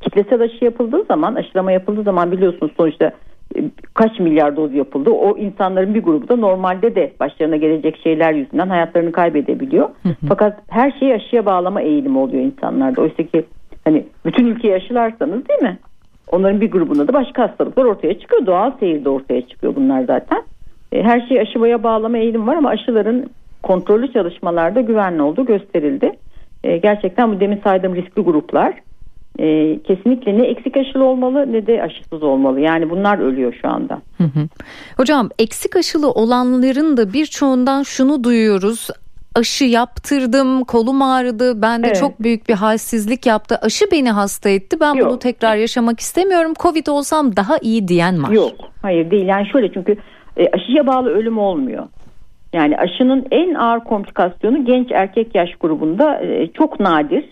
kitlesel 0.00 0.40
aşı 0.40 0.64
yapıldığı 0.64 1.04
zaman 1.04 1.34
aşılama 1.34 1.72
yapıldığı 1.72 2.02
zaman 2.02 2.32
biliyorsunuz 2.32 2.72
sonuçta 2.76 3.12
e, 3.56 3.64
kaç 3.94 4.18
milyar 4.18 4.56
doz 4.56 4.74
yapıldı. 4.74 5.10
O 5.10 5.38
insanların 5.38 5.94
bir 5.94 6.02
grubu 6.02 6.28
da 6.28 6.36
normalde 6.36 6.94
de 6.94 7.12
başlarına 7.20 7.56
gelecek 7.56 8.00
şeyler 8.02 8.32
yüzünden 8.32 8.68
hayatlarını 8.68 9.12
kaybedebiliyor. 9.12 9.88
Fakat 10.28 10.58
her 10.68 10.92
şeyi 11.00 11.14
aşıya 11.14 11.46
bağlama 11.46 11.82
eğilimi 11.82 12.18
oluyor 12.18 12.42
insanlarda. 12.42 13.02
Oysa 13.02 13.22
ki 13.22 13.44
hani 13.84 14.06
bütün 14.24 14.46
ülkeyi 14.46 14.74
aşılarsanız 14.74 15.48
değil 15.48 15.62
mi? 15.62 15.78
Onların 16.32 16.60
bir 16.60 16.70
grubunda 16.70 17.08
da 17.08 17.12
başka 17.12 17.42
hastalıklar 17.42 17.84
ortaya 17.84 18.18
çıkıyor. 18.18 18.46
Doğal 18.46 18.72
seyirde 18.80 19.08
ortaya 19.08 19.46
çıkıyor 19.46 19.76
bunlar 19.76 20.02
zaten. 20.02 20.42
E, 20.92 21.02
her 21.02 21.28
şeyi 21.28 21.40
aşıya 21.40 21.82
bağlama 21.82 22.18
eğilim 22.18 22.46
var 22.46 22.56
ama 22.56 22.68
aşıların 22.68 23.30
kontrollü 23.62 24.12
çalışmalarda 24.12 24.80
güvenli 24.80 25.22
olduğu 25.22 25.46
gösterildi. 25.46 26.12
E, 26.64 26.76
gerçekten 26.76 27.32
bu 27.32 27.40
demin 27.40 27.60
saydığım 27.64 27.94
riskli 27.94 28.22
gruplar 28.22 28.74
e, 29.38 29.78
kesinlikle 29.82 30.38
ne 30.38 30.46
eksik 30.46 30.76
aşılı 30.76 31.04
olmalı 31.04 31.52
ne 31.52 31.66
de 31.66 31.82
aşısız 31.82 32.22
olmalı. 32.22 32.60
Yani 32.60 32.90
bunlar 32.90 33.18
ölüyor 33.18 33.54
şu 33.62 33.68
anda. 33.68 34.02
Hı 34.18 34.24
hı. 34.24 34.48
Hocam 34.96 35.28
eksik 35.38 35.76
aşılı 35.76 36.10
olanların 36.10 36.96
da 36.96 37.12
birçoğundan 37.12 37.82
şunu 37.82 38.24
duyuyoruz 38.24 38.88
aşı 39.34 39.64
yaptırdım 39.64 40.64
kolum 40.64 41.02
ağrıdı 41.02 41.62
bende 41.62 41.86
evet. 41.86 42.00
çok 42.00 42.22
büyük 42.22 42.48
bir 42.48 42.54
halsizlik 42.54 43.26
yaptı 43.26 43.58
aşı 43.62 43.84
beni 43.92 44.10
hasta 44.10 44.48
etti 44.48 44.80
ben 44.80 44.94
Yok. 44.94 45.08
bunu 45.08 45.18
tekrar 45.18 45.56
yaşamak 45.56 46.00
istemiyorum 46.00 46.52
covid 46.62 46.86
olsam 46.86 47.36
daha 47.36 47.58
iyi 47.62 47.88
diyen 47.88 48.22
var. 48.22 48.30
Yok 48.30 48.52
hayır 48.82 49.10
değil 49.10 49.26
yani 49.26 49.48
şöyle 49.52 49.72
çünkü 49.72 49.96
e, 50.38 50.48
aşıya 50.52 50.86
bağlı 50.86 51.10
ölüm 51.10 51.38
olmuyor. 51.38 51.86
Yani 52.52 52.76
aşının 52.76 53.26
en 53.30 53.54
ağır 53.54 53.80
komplikasyonu 53.80 54.64
genç 54.64 54.92
erkek 54.92 55.34
yaş 55.34 55.54
grubunda 55.60 56.20
e, 56.20 56.46
çok 56.46 56.80
nadir. 56.80 57.24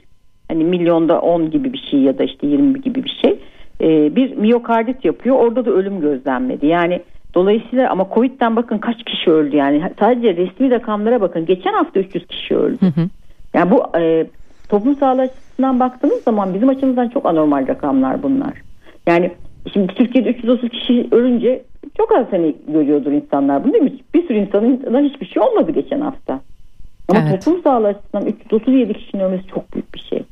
Hani 0.48 0.64
milyonda 0.64 1.20
10 1.20 1.50
gibi 1.50 1.72
bir 1.72 1.86
şey 1.90 2.00
ya 2.00 2.18
da 2.18 2.24
işte 2.24 2.46
20 2.46 2.80
gibi 2.80 3.04
bir 3.04 3.18
şey. 3.22 3.38
E, 3.80 4.16
bir 4.16 4.36
miyokardit 4.36 5.04
yapıyor. 5.04 5.36
Orada 5.36 5.64
da 5.64 5.70
ölüm 5.70 6.00
gözlenmedi. 6.00 6.66
Yani 6.66 7.02
dolayısıyla 7.34 7.90
ama 7.90 8.08
Covid'den 8.14 8.56
bakın 8.56 8.78
kaç 8.78 9.04
kişi 9.04 9.30
öldü 9.30 9.56
yani. 9.56 9.82
Sadece 9.98 10.36
resmi 10.36 10.70
rakamlara 10.70 11.20
bakın. 11.20 11.46
Geçen 11.46 11.72
hafta 11.72 12.00
300 12.00 12.26
kişi 12.26 12.56
öldü. 12.56 12.78
Hı 12.80 12.86
hı. 12.86 13.08
Yani 13.54 13.70
bu 13.70 13.98
e, 13.98 14.26
toplum 14.68 14.96
sağlığı 14.96 15.22
açısından 15.22 15.80
baktığımız 15.80 16.22
zaman 16.22 16.54
bizim 16.54 16.68
açımızdan 16.68 17.08
çok 17.08 17.26
anormal 17.26 17.68
rakamlar 17.68 18.22
bunlar. 18.22 18.52
Yani 19.06 19.30
şimdi 19.72 19.94
Türkiye'de 19.94 20.30
330 20.30 20.68
kişi 20.70 21.08
ölünce 21.10 21.62
çok 21.96 22.12
az 22.12 22.26
hani 22.30 22.56
görüyordur 22.68 23.12
insanlar 23.12 23.64
bunu 23.64 23.72
değil 23.72 23.84
mi? 23.84 23.92
Bir 24.14 24.26
sürü 24.26 24.38
insanın 24.38 25.04
hiçbir 25.04 25.26
şey 25.26 25.42
olmadı 25.42 25.72
geçen 25.72 26.00
hafta. 26.00 26.40
Ama 27.08 27.20
evet. 27.20 27.44
toplum 27.44 27.62
sağlığı 27.62 27.86
açısından 27.86 28.26
337 28.26 28.92
kişinin 28.92 29.22
ölmesi 29.22 29.46
çok 29.46 29.74
büyük 29.74 29.94
bir 29.94 30.06
şey. 30.10 30.22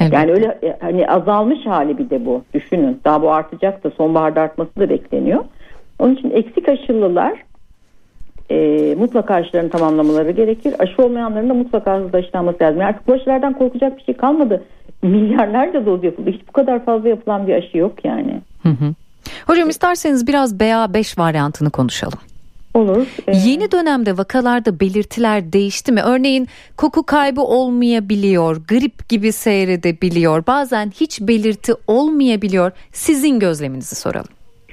Evet. 0.00 0.12
Yani 0.12 0.32
öyle 0.32 0.58
e, 0.62 0.76
hani 0.80 1.08
azalmış 1.08 1.66
hali 1.66 1.98
bir 1.98 2.10
de 2.10 2.26
bu. 2.26 2.42
Düşünün. 2.54 3.00
Daha 3.04 3.22
bu 3.22 3.32
artacak 3.32 3.84
da 3.84 3.90
sonbaharda 3.90 4.40
artması 4.40 4.76
da 4.76 4.88
bekleniyor. 4.88 5.44
Onun 5.98 6.14
için 6.14 6.30
eksik 6.30 6.68
aşılılar 6.68 7.42
e, 8.50 8.94
mutlaka 8.94 9.34
aşılarını 9.34 9.70
tamamlamaları 9.70 10.30
gerekir. 10.30 10.74
Aşı 10.78 11.02
olmayanların 11.02 11.48
da 11.48 11.54
mutlaka 11.54 11.98
hızlı 11.98 12.18
aşılanması 12.18 12.64
lazım. 12.64 12.80
Yani 12.80 12.88
artık 12.88 13.08
bu 13.08 13.12
aşılardan 13.12 13.52
korkacak 13.52 13.98
bir 13.98 14.02
şey 14.02 14.16
kalmadı. 14.16 14.62
Milyarlarca 15.02 15.86
doz 15.86 16.04
yapıldı. 16.04 16.30
Hiç 16.30 16.48
bu 16.48 16.52
kadar 16.52 16.84
fazla 16.84 17.08
yapılan 17.08 17.46
bir 17.46 17.54
aşı 17.54 17.78
yok 17.78 18.04
yani. 18.04 18.40
Hı 18.62 18.68
hı. 18.68 18.94
Hocam 19.46 19.68
isterseniz 19.68 20.26
biraz 20.26 20.54
BA5 20.54 21.18
varyantını 21.18 21.70
konuşalım. 21.70 22.18
Olur. 22.74 23.06
Ee, 23.26 23.32
Yeni 23.36 23.72
dönemde 23.72 24.18
vakalarda 24.18 24.80
belirtiler 24.80 25.52
değişti 25.52 25.92
mi? 25.92 26.00
Örneğin 26.02 26.48
koku 26.76 27.02
kaybı 27.02 27.40
olmayabiliyor, 27.40 28.56
grip 28.68 29.08
gibi 29.08 29.32
seyredebiliyor. 29.32 30.46
Bazen 30.46 30.90
hiç 31.00 31.20
belirti 31.20 31.72
olmayabiliyor. 31.86 32.72
Sizin 32.92 33.38
gözleminizi 33.38 33.94
soralım. 33.94 34.28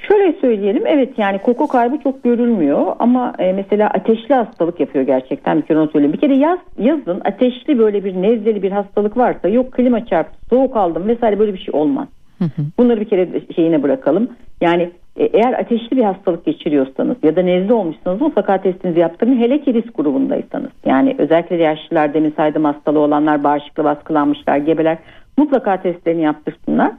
Şöyle 0.08 0.40
söyleyelim 0.42 0.88
evet 0.88 1.10
yani 1.18 1.42
koku 1.42 1.68
kaybı 1.68 1.98
çok 2.04 2.24
görülmüyor 2.24 2.96
ama 3.00 3.34
e, 3.40 3.54
mesela 3.54 3.90
ateşli 3.90 4.36
hastalık 4.36 4.80
yapıyor 4.80 5.06
gerçekten 5.06 5.62
bir 5.62 5.66
kere 5.66 5.80
onu 5.80 5.90
söyleyeyim. 5.92 6.14
Bir 6.14 6.20
kere 6.20 6.38
yaz, 6.38 6.60
yazın 6.78 7.22
ateşli 7.26 7.80
böyle 7.80 8.04
bir 8.04 8.14
nezleli 8.14 8.64
bir 8.64 8.72
hastalık 8.72 9.18
varsa 9.18 9.48
yok 9.48 9.72
klima 9.72 10.06
çarptı 10.06 10.40
soğuk 10.50 10.78
aldım 10.78 11.08
vesaire 11.08 11.40
böyle 11.40 11.54
bir 11.54 11.60
şey 11.60 11.74
olmaz. 11.74 12.08
Bunları 12.78 13.02
bir 13.02 13.06
kere 13.06 13.28
şeyine 13.56 13.84
bırakalım. 13.84 14.30
Yani 14.62 14.92
e, 15.18 15.24
eğer 15.24 15.54
ateşli 15.54 15.98
bir 15.98 16.04
hastalık 16.04 16.46
geçiriyorsanız 16.46 17.18
ya 17.24 17.36
da 17.36 17.42
nezle 17.42 17.74
olmuşsanız 17.74 18.22
mutlaka 18.22 18.62
testinizi 18.62 19.00
yaptırın. 19.00 19.40
Hele 19.40 19.62
ki 19.62 19.74
risk 19.74 19.98
grubundaysanız. 19.98 20.72
Yani 20.86 21.16
özellikle 21.18 21.56
yaşlılar 21.56 22.14
demin 22.14 22.34
saydım 22.38 22.64
hastalığı 22.64 23.00
olanlar 23.00 23.44
bağışıklı 23.44 23.84
baskılanmışlar 23.84 24.58
gebeler 24.58 24.98
mutlaka 25.38 25.82
testlerini 25.82 26.22
yaptırsınlar. 26.22 26.92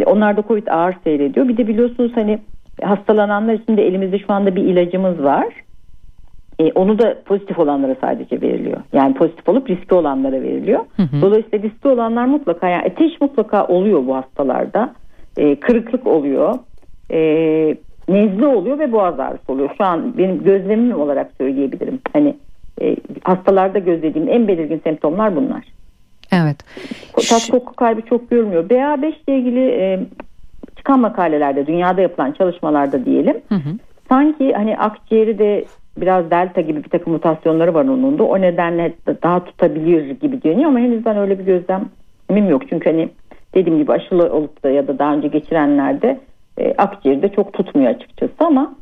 E, 0.00 0.04
onlar 0.04 0.36
da 0.36 0.42
Covid 0.48 0.66
ağır 0.66 0.94
seyrediyor. 1.04 1.48
Bir 1.48 1.56
de 1.56 1.68
biliyorsunuz 1.68 2.12
hani 2.14 2.38
hastalananlar 2.82 3.54
için 3.54 3.76
de 3.76 3.86
elimizde 3.86 4.18
şu 4.18 4.32
anda 4.32 4.56
bir 4.56 4.62
ilacımız 4.62 5.22
var. 5.22 5.46
E, 6.60 6.72
onu 6.72 6.98
da 6.98 7.22
pozitif 7.24 7.58
olanlara 7.58 7.96
sadece 8.00 8.40
veriliyor. 8.40 8.80
Yani 8.92 9.14
pozitif 9.14 9.48
olup 9.48 9.70
riski 9.70 9.94
olanlara 9.94 10.42
veriliyor. 10.42 10.80
Hı 10.96 11.02
hı. 11.02 11.22
Dolayısıyla 11.22 11.68
riski 11.68 11.88
olanlar 11.88 12.24
mutlaka 12.24 12.68
yani 12.68 12.82
ateş 12.82 13.20
mutlaka 13.20 13.66
oluyor 13.66 14.06
bu 14.06 14.16
hastalarda. 14.16 14.94
E, 15.36 15.60
kırıklık 15.60 16.06
oluyor. 16.06 16.58
E, 17.10 17.18
nezle 18.08 18.46
oluyor 18.46 18.78
ve 18.78 18.92
boğaz 18.92 19.20
ağrısı 19.20 19.52
oluyor. 19.52 19.70
Şu 19.78 19.84
an 19.84 20.18
benim 20.18 20.44
gözlemim 20.44 21.00
olarak 21.00 21.30
söyleyebilirim. 21.38 22.00
Hani 22.12 22.36
e, 22.80 22.96
hastalarda 23.22 23.78
gözlediğim 23.78 24.28
en 24.28 24.48
belirgin 24.48 24.80
semptomlar 24.84 25.36
bunlar. 25.36 25.64
Evet. 26.32 26.56
Tat 27.28 27.48
koku 27.50 27.76
kaybı 27.76 28.02
çok 28.02 28.30
görmüyor. 28.30 28.68
BA5 28.68 29.06
ile 29.26 29.38
ilgili 29.38 29.68
e, 29.68 30.00
çıkan 30.76 31.00
makalelerde 31.00 31.66
dünyada 31.66 32.00
yapılan 32.00 32.32
çalışmalarda 32.32 33.04
diyelim. 33.04 33.36
Hı 33.48 33.54
hı. 33.54 33.70
Sanki 34.08 34.52
hani 34.52 34.78
akciğeri 34.78 35.38
de 35.38 35.64
biraz 36.00 36.30
delta 36.30 36.60
gibi 36.60 36.84
bir 36.84 36.88
takım 36.88 37.12
mutasyonları 37.12 37.74
var 37.74 37.84
onun 37.84 38.18
da. 38.18 38.24
O 38.24 38.40
nedenle 38.40 38.92
daha 39.22 39.44
tutabilir 39.44 40.10
gibi 40.10 40.42
deniyor 40.42 40.68
ama 40.68 40.78
henüz 40.78 41.04
ben 41.04 41.16
öyle 41.16 41.38
bir 41.38 41.44
gözlemim 41.44 42.50
yok. 42.50 42.62
Çünkü 42.68 42.90
hani 42.90 43.08
dediğim 43.54 43.78
gibi 43.78 43.92
aşılı 43.92 44.32
olup 44.32 44.64
da 44.64 44.70
ya 44.70 44.88
da 44.88 44.98
daha 44.98 45.14
önce 45.14 45.28
geçirenlerde 45.28 46.20
e, 46.58 46.74
akciğerde 46.78 47.28
çok 47.28 47.52
tutmuyor 47.52 47.90
açıkçası 47.90 48.34
ama 48.38 48.74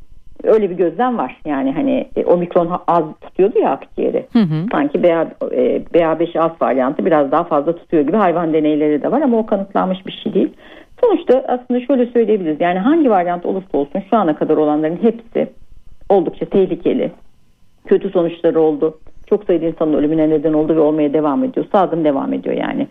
öyle 0.44 0.70
bir 0.70 0.76
gözlem 0.76 1.18
var. 1.18 1.40
Yani 1.46 1.72
hani 1.72 2.08
e, 2.16 2.24
omikron 2.24 2.80
az 2.86 3.04
tutuyordu 3.20 3.58
ya 3.58 3.70
akciğeri. 3.70 4.26
Hı 4.32 4.38
hı. 4.38 4.66
Sanki 4.72 5.02
BA, 5.02 5.28
e, 5.52 5.82
BA5 5.94 6.38
az 6.38 6.50
varyantı 6.62 7.06
biraz 7.06 7.32
daha 7.32 7.44
fazla 7.44 7.76
tutuyor 7.76 8.02
gibi 8.02 8.16
hayvan 8.16 8.52
deneyleri 8.52 9.02
de 9.02 9.10
var 9.10 9.20
ama 9.20 9.38
o 9.38 9.46
kanıtlanmış 9.46 10.06
bir 10.06 10.20
şey 10.22 10.34
değil. 10.34 10.52
Sonuçta 11.00 11.44
aslında 11.48 11.80
şöyle 11.80 12.06
söyleyebiliriz. 12.06 12.60
Yani 12.60 12.78
hangi 12.78 13.10
varyant 13.10 13.46
olursa 13.46 13.78
olsun 13.78 14.02
şu 14.10 14.16
ana 14.16 14.36
kadar 14.36 14.56
olanların 14.56 14.98
hepsi 15.02 15.48
oldukça 16.08 16.46
tehlikeli. 16.46 17.12
Kötü 17.86 18.10
sonuçları 18.10 18.60
oldu. 18.60 18.98
Çok 19.28 19.44
sayıda 19.44 19.66
insanın 19.66 19.92
ölümüne 19.92 20.30
neden 20.30 20.52
oldu 20.52 20.76
ve 20.76 20.80
olmaya 20.80 21.12
devam 21.12 21.44
ediyor. 21.44 21.66
Salgın 21.72 22.04
devam 22.04 22.32
ediyor 22.32 22.56
yani. 22.56 22.88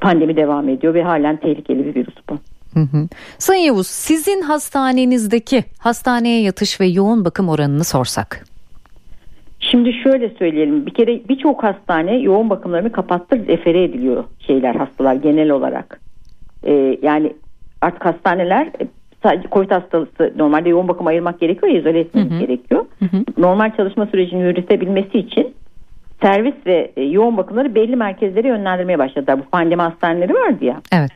Pandemi 0.00 0.36
devam 0.36 0.68
ediyor 0.68 0.94
ve 0.94 1.02
halen 1.02 1.36
tehlikeli 1.36 1.86
bir 1.86 1.94
virüs 1.94 2.14
bu. 2.30 2.34
Hı 2.74 2.80
hı. 2.80 3.08
Sayın 3.38 3.62
Yavuz 3.62 3.86
sizin 3.86 4.42
hastanenizdeki 4.42 5.64
hastaneye 5.78 6.42
yatış 6.42 6.80
ve 6.80 6.86
yoğun 6.86 7.24
bakım 7.24 7.48
oranını 7.48 7.84
sorsak. 7.84 8.44
Şimdi 9.60 9.92
şöyle 9.92 10.30
söyleyelim 10.30 10.86
bir 10.86 10.94
kere 10.94 11.28
birçok 11.28 11.62
hastane 11.62 12.16
yoğun 12.16 12.50
bakımlarını 12.50 12.92
kapattı 12.92 13.46
refere 13.48 13.84
ediliyor 13.84 14.24
şeyler 14.46 14.74
hastalar 14.74 15.14
genel 15.14 15.50
olarak. 15.50 16.00
Ee, 16.64 16.98
yani 17.02 17.32
artık 17.80 18.04
hastaneler 18.04 18.72
sadece 19.22 19.48
COVID 19.52 19.70
hastası 19.70 20.32
normalde 20.36 20.68
yoğun 20.68 20.88
bakım 20.88 21.06
ayırmak 21.06 21.40
gerekiyor 21.40 21.72
ya 21.72 21.78
izole 21.78 22.00
etmek 22.00 22.40
gerekiyor. 22.40 22.84
Hı 22.98 23.04
hı. 23.04 23.24
Normal 23.38 23.76
çalışma 23.76 24.06
sürecini 24.06 24.42
yürütebilmesi 24.42 25.18
için 25.18 25.54
servis 26.22 26.54
ve 26.66 26.92
e, 26.96 27.02
yoğun 27.02 27.36
bakımları 27.36 27.74
belli 27.74 27.96
merkezlere 27.96 28.48
yönlendirmeye 28.48 28.98
başladılar. 28.98 29.38
Bu 29.38 29.50
pandemi 29.50 29.82
hastaneleri 29.82 30.34
vardı 30.34 30.64
ya. 30.64 30.80
Evet. 30.92 31.10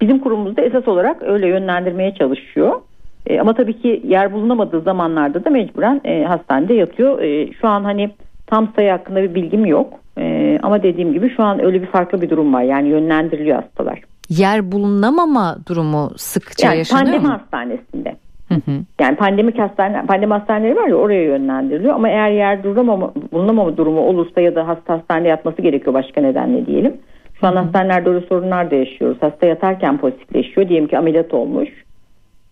Bizim 0.00 0.18
kurumumuzda 0.18 0.62
esas 0.62 0.88
olarak 0.88 1.22
öyle 1.22 1.48
yönlendirmeye 1.48 2.14
çalışıyor. 2.14 2.80
E, 3.26 3.40
ama 3.40 3.54
tabii 3.54 3.80
ki 3.82 4.02
yer 4.04 4.32
bulunamadığı 4.32 4.80
zamanlarda 4.80 5.44
da 5.44 5.50
mecburen 5.50 6.00
e, 6.04 6.24
hastanede 6.24 6.74
yatıyor. 6.74 7.22
E, 7.22 7.52
şu 7.52 7.68
an 7.68 7.84
hani 7.84 8.10
tam 8.46 8.68
sayı 8.76 8.90
hakkında 8.90 9.22
bir 9.22 9.34
bilgim 9.34 9.66
yok. 9.66 9.92
E, 10.18 10.58
ama 10.62 10.82
dediğim 10.82 11.12
gibi 11.12 11.36
şu 11.36 11.42
an 11.42 11.64
öyle 11.64 11.82
bir 11.82 11.86
farklı 11.86 12.20
bir 12.20 12.30
durum 12.30 12.54
var. 12.54 12.62
Yani 12.62 12.88
yönlendiriliyor 12.88 13.62
hastalar. 13.62 14.00
Yer 14.28 14.72
bulunamama 14.72 15.56
durumu 15.68 16.10
sıkça 16.16 16.66
yani 16.66 16.78
yaşanıyor 16.78 17.06
pandemi 17.06 17.26
mu? 17.26 17.32
hastanesinde. 17.32 18.16
Hı 18.48 18.54
hı. 18.54 18.70
Yani 19.00 19.16
pandemik 19.16 19.58
hastane, 19.58 20.06
pandemi 20.06 20.32
hastaneleri 20.32 20.76
var 20.76 20.88
ya 20.88 20.96
oraya 20.96 21.22
yönlendiriliyor 21.22 21.94
ama 21.94 22.08
eğer 22.08 22.30
yer 22.30 22.62
duramama, 22.62 23.12
bulunamama 23.32 23.76
durumu 23.76 24.00
olursa 24.00 24.40
ya 24.40 24.54
da 24.54 24.68
hasta 24.68 24.94
hastanede 24.94 25.28
yatması 25.28 25.62
gerekiyor 25.62 25.94
başka 25.94 26.20
nedenle 26.20 26.66
diyelim. 26.66 26.96
Şu 27.40 27.46
an 27.46 27.56
hastanelerde 27.56 28.08
öyle 28.08 28.26
sorunlar 28.26 28.70
da 28.70 28.74
yaşıyoruz. 28.74 29.18
Hasta 29.20 29.46
yatarken 29.46 29.98
pozitifleşiyor. 29.98 30.68
Diyelim 30.68 30.88
ki 30.88 30.98
ameliyat 30.98 31.34
olmuş 31.34 31.68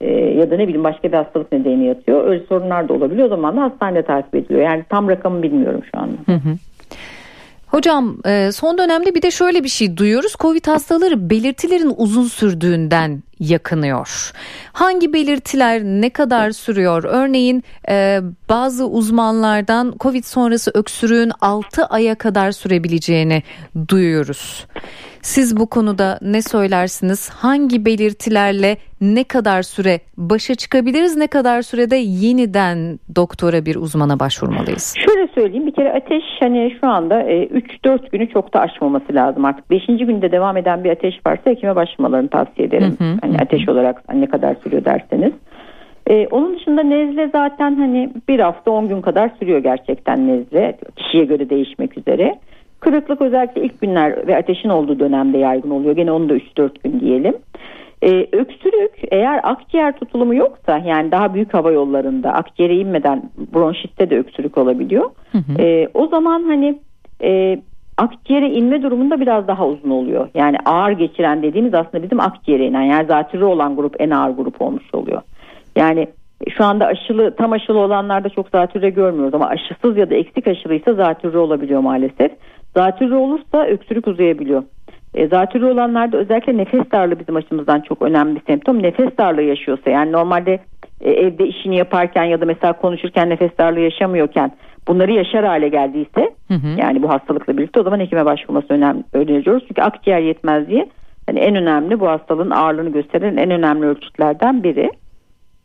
e, 0.00 0.10
ya 0.10 0.50
da 0.50 0.56
ne 0.56 0.62
bileyim 0.68 0.84
başka 0.84 1.08
bir 1.08 1.16
hastalık 1.16 1.52
nedeni 1.52 1.86
yatıyor. 1.86 2.24
Öyle 2.24 2.44
sorunlar 2.44 2.88
da 2.88 2.92
olabiliyor. 2.92 3.26
O 3.26 3.30
zaman 3.30 3.56
da 3.56 3.62
hastanede 3.62 4.02
takip 4.02 4.34
ediliyor. 4.34 4.60
Yani 4.60 4.84
tam 4.88 5.08
rakamı 5.08 5.42
bilmiyorum 5.42 5.80
şu 5.92 6.00
anda. 6.00 6.16
Hı 6.26 6.32
hı. 6.32 6.56
Hocam 7.74 8.18
e, 8.26 8.50
son 8.52 8.78
dönemde 8.78 9.14
bir 9.14 9.22
de 9.22 9.30
şöyle 9.30 9.64
bir 9.64 9.68
şey 9.68 9.96
duyuyoruz. 9.96 10.34
Covid 10.40 10.66
hastaları 10.66 11.30
belirtilerin 11.30 11.94
uzun 11.96 12.24
sürdüğünden 12.24 13.22
yakınıyor. 13.40 14.32
Hangi 14.72 15.12
belirtiler 15.12 15.82
ne 15.82 16.10
kadar 16.10 16.50
sürüyor? 16.50 17.04
Örneğin 17.04 17.64
e, 17.88 18.20
bazı 18.48 18.86
uzmanlardan 18.86 19.94
Covid 20.00 20.24
sonrası 20.24 20.70
öksürüğün 20.74 21.32
6 21.40 21.86
aya 21.86 22.14
kadar 22.14 22.52
sürebileceğini 22.52 23.42
duyuyoruz. 23.88 24.66
Siz 25.24 25.56
bu 25.60 25.66
konuda 25.66 26.18
ne 26.22 26.42
söylersiniz? 26.42 27.30
Hangi 27.30 27.84
belirtilerle 27.84 28.76
ne 29.00 29.24
kadar 29.24 29.62
süre 29.62 30.00
başa 30.16 30.54
çıkabiliriz? 30.54 31.16
Ne 31.16 31.26
kadar 31.26 31.62
sürede 31.62 31.96
yeniden 31.96 32.98
doktora 33.16 33.66
bir 33.66 33.76
uzmana 33.76 34.20
başvurmalıyız? 34.20 34.94
Şöyle 35.06 35.28
söyleyeyim 35.34 35.66
bir 35.66 35.72
kere 35.72 35.92
ateş 35.92 36.24
hani 36.40 36.76
şu 36.80 36.88
anda 36.88 37.22
3-4 37.22 38.04
e, 38.06 38.08
günü 38.12 38.28
çok 38.28 38.54
da 38.54 38.60
aşmaması 38.60 39.14
lazım 39.14 39.44
artık. 39.44 39.70
5. 39.70 39.86
günde 39.86 40.32
devam 40.32 40.56
eden 40.56 40.84
bir 40.84 40.90
ateş 40.90 41.14
varsa 41.26 41.50
hekime 41.50 41.76
başvurmalarını 41.76 42.28
tavsiye 42.28 42.68
ederim. 42.68 42.96
Hı 42.98 43.04
hı, 43.04 43.18
hani 43.22 43.34
hı. 43.34 43.42
ateş 43.42 43.68
olarak 43.68 44.02
hani 44.06 44.20
ne 44.20 44.26
kadar 44.26 44.54
sürüyor 44.54 44.84
derseniz. 44.84 45.32
Ee, 46.06 46.26
onun 46.30 46.56
dışında 46.56 46.82
nezle 46.82 47.28
zaten 47.32 47.76
hani 47.76 48.10
bir 48.28 48.38
hafta 48.38 48.70
10 48.70 48.88
gün 48.88 49.00
kadar 49.00 49.30
sürüyor 49.38 49.58
gerçekten 49.58 50.28
nezle. 50.28 50.78
Kişiye 50.96 51.24
göre 51.24 51.50
değişmek 51.50 51.98
üzere. 51.98 52.38
Kırıklık 52.84 53.22
özellikle 53.22 53.62
ilk 53.62 53.80
günler 53.80 54.26
ve 54.26 54.36
ateşin 54.36 54.68
olduğu 54.68 54.98
dönemde 54.98 55.38
yaygın 55.38 55.70
oluyor. 55.70 55.96
Gene 55.96 56.12
onu 56.12 56.28
da 56.28 56.36
3-4 56.36 56.70
gün 56.84 57.00
diyelim. 57.00 57.34
Ee, 58.02 58.26
öksürük 58.32 58.92
eğer 59.10 59.40
akciğer 59.42 59.98
tutulumu 59.98 60.34
yoksa 60.34 60.78
yani 60.78 61.12
daha 61.12 61.34
büyük 61.34 61.54
hava 61.54 61.72
yollarında 61.72 62.32
akciğere 62.32 62.76
inmeden 62.76 63.30
bronşitte 63.54 64.10
de 64.10 64.18
öksürük 64.18 64.58
olabiliyor. 64.58 65.10
Hı 65.32 65.38
hı. 65.38 65.62
Ee, 65.62 65.88
o 65.94 66.06
zaman 66.06 66.42
hani 66.42 66.78
e, 67.22 67.60
akciğere 67.98 68.50
inme 68.50 68.82
durumunda 68.82 69.20
biraz 69.20 69.48
daha 69.48 69.66
uzun 69.66 69.90
oluyor. 69.90 70.28
Yani 70.34 70.56
ağır 70.64 70.92
geçiren 70.92 71.42
dediğimiz 71.42 71.74
aslında 71.74 72.02
bizim 72.02 72.20
akciğere 72.20 72.66
inen 72.66 72.82
yani 72.82 73.06
zatürre 73.06 73.44
olan 73.44 73.76
grup 73.76 74.00
en 74.00 74.10
ağır 74.10 74.30
grup 74.30 74.62
olmuş 74.62 74.94
oluyor. 74.94 75.22
Yani 75.76 76.08
şu 76.50 76.64
anda 76.64 76.86
aşılı 76.86 77.36
tam 77.36 77.52
aşılı 77.52 77.78
olanlarda 77.78 78.28
çok 78.28 78.48
zatürre 78.48 78.90
görmüyoruz 78.90 79.34
ama 79.34 79.46
aşısız 79.46 79.96
ya 79.96 80.10
da 80.10 80.14
eksik 80.14 80.46
aşılıysa 80.46 80.94
zatürre 80.94 81.38
olabiliyor 81.38 81.80
maalesef. 81.80 82.32
Zatürre 82.76 83.14
olursa 83.14 83.66
öksürük 83.66 84.08
uzayabiliyor. 84.08 84.62
E, 85.14 85.28
zatürre 85.28 85.66
olanlarda 85.66 86.16
özellikle 86.16 86.56
nefes 86.56 86.90
darlığı 86.92 87.20
bizim 87.20 87.36
açımızdan 87.36 87.80
çok 87.80 88.02
önemli 88.02 88.34
bir 88.34 88.42
semptom. 88.46 88.82
Nefes 88.82 89.18
darlığı 89.18 89.42
yaşıyorsa 89.42 89.90
yani 89.90 90.12
normalde 90.12 90.58
e, 91.00 91.10
evde 91.10 91.46
işini 91.46 91.76
yaparken 91.76 92.24
ya 92.24 92.40
da 92.40 92.46
mesela 92.46 92.72
konuşurken 92.72 93.30
nefes 93.30 93.58
darlığı 93.58 93.80
yaşamıyorken 93.80 94.52
bunları 94.88 95.12
yaşar 95.12 95.44
hale 95.44 95.68
geldiyse 95.68 96.30
hı 96.48 96.54
hı. 96.54 96.80
yani 96.80 97.02
bu 97.02 97.08
hastalıkla 97.08 97.56
birlikte 97.56 97.80
o 97.80 97.82
zaman 97.82 98.00
hekime 98.00 98.24
başvurması 98.24 98.66
önemli 98.70 99.04
öneriyoruz. 99.12 99.64
Çünkü 99.68 99.82
akciğer 99.82 100.20
yetmezliği 100.20 100.90
hani 101.26 101.38
en 101.38 101.56
önemli 101.56 102.00
bu 102.00 102.08
hastalığın 102.08 102.50
ağırlığını 102.50 102.92
gösteren 102.92 103.36
en 103.36 103.50
önemli 103.50 103.86
ölçütlerden 103.86 104.62
biri. 104.62 104.90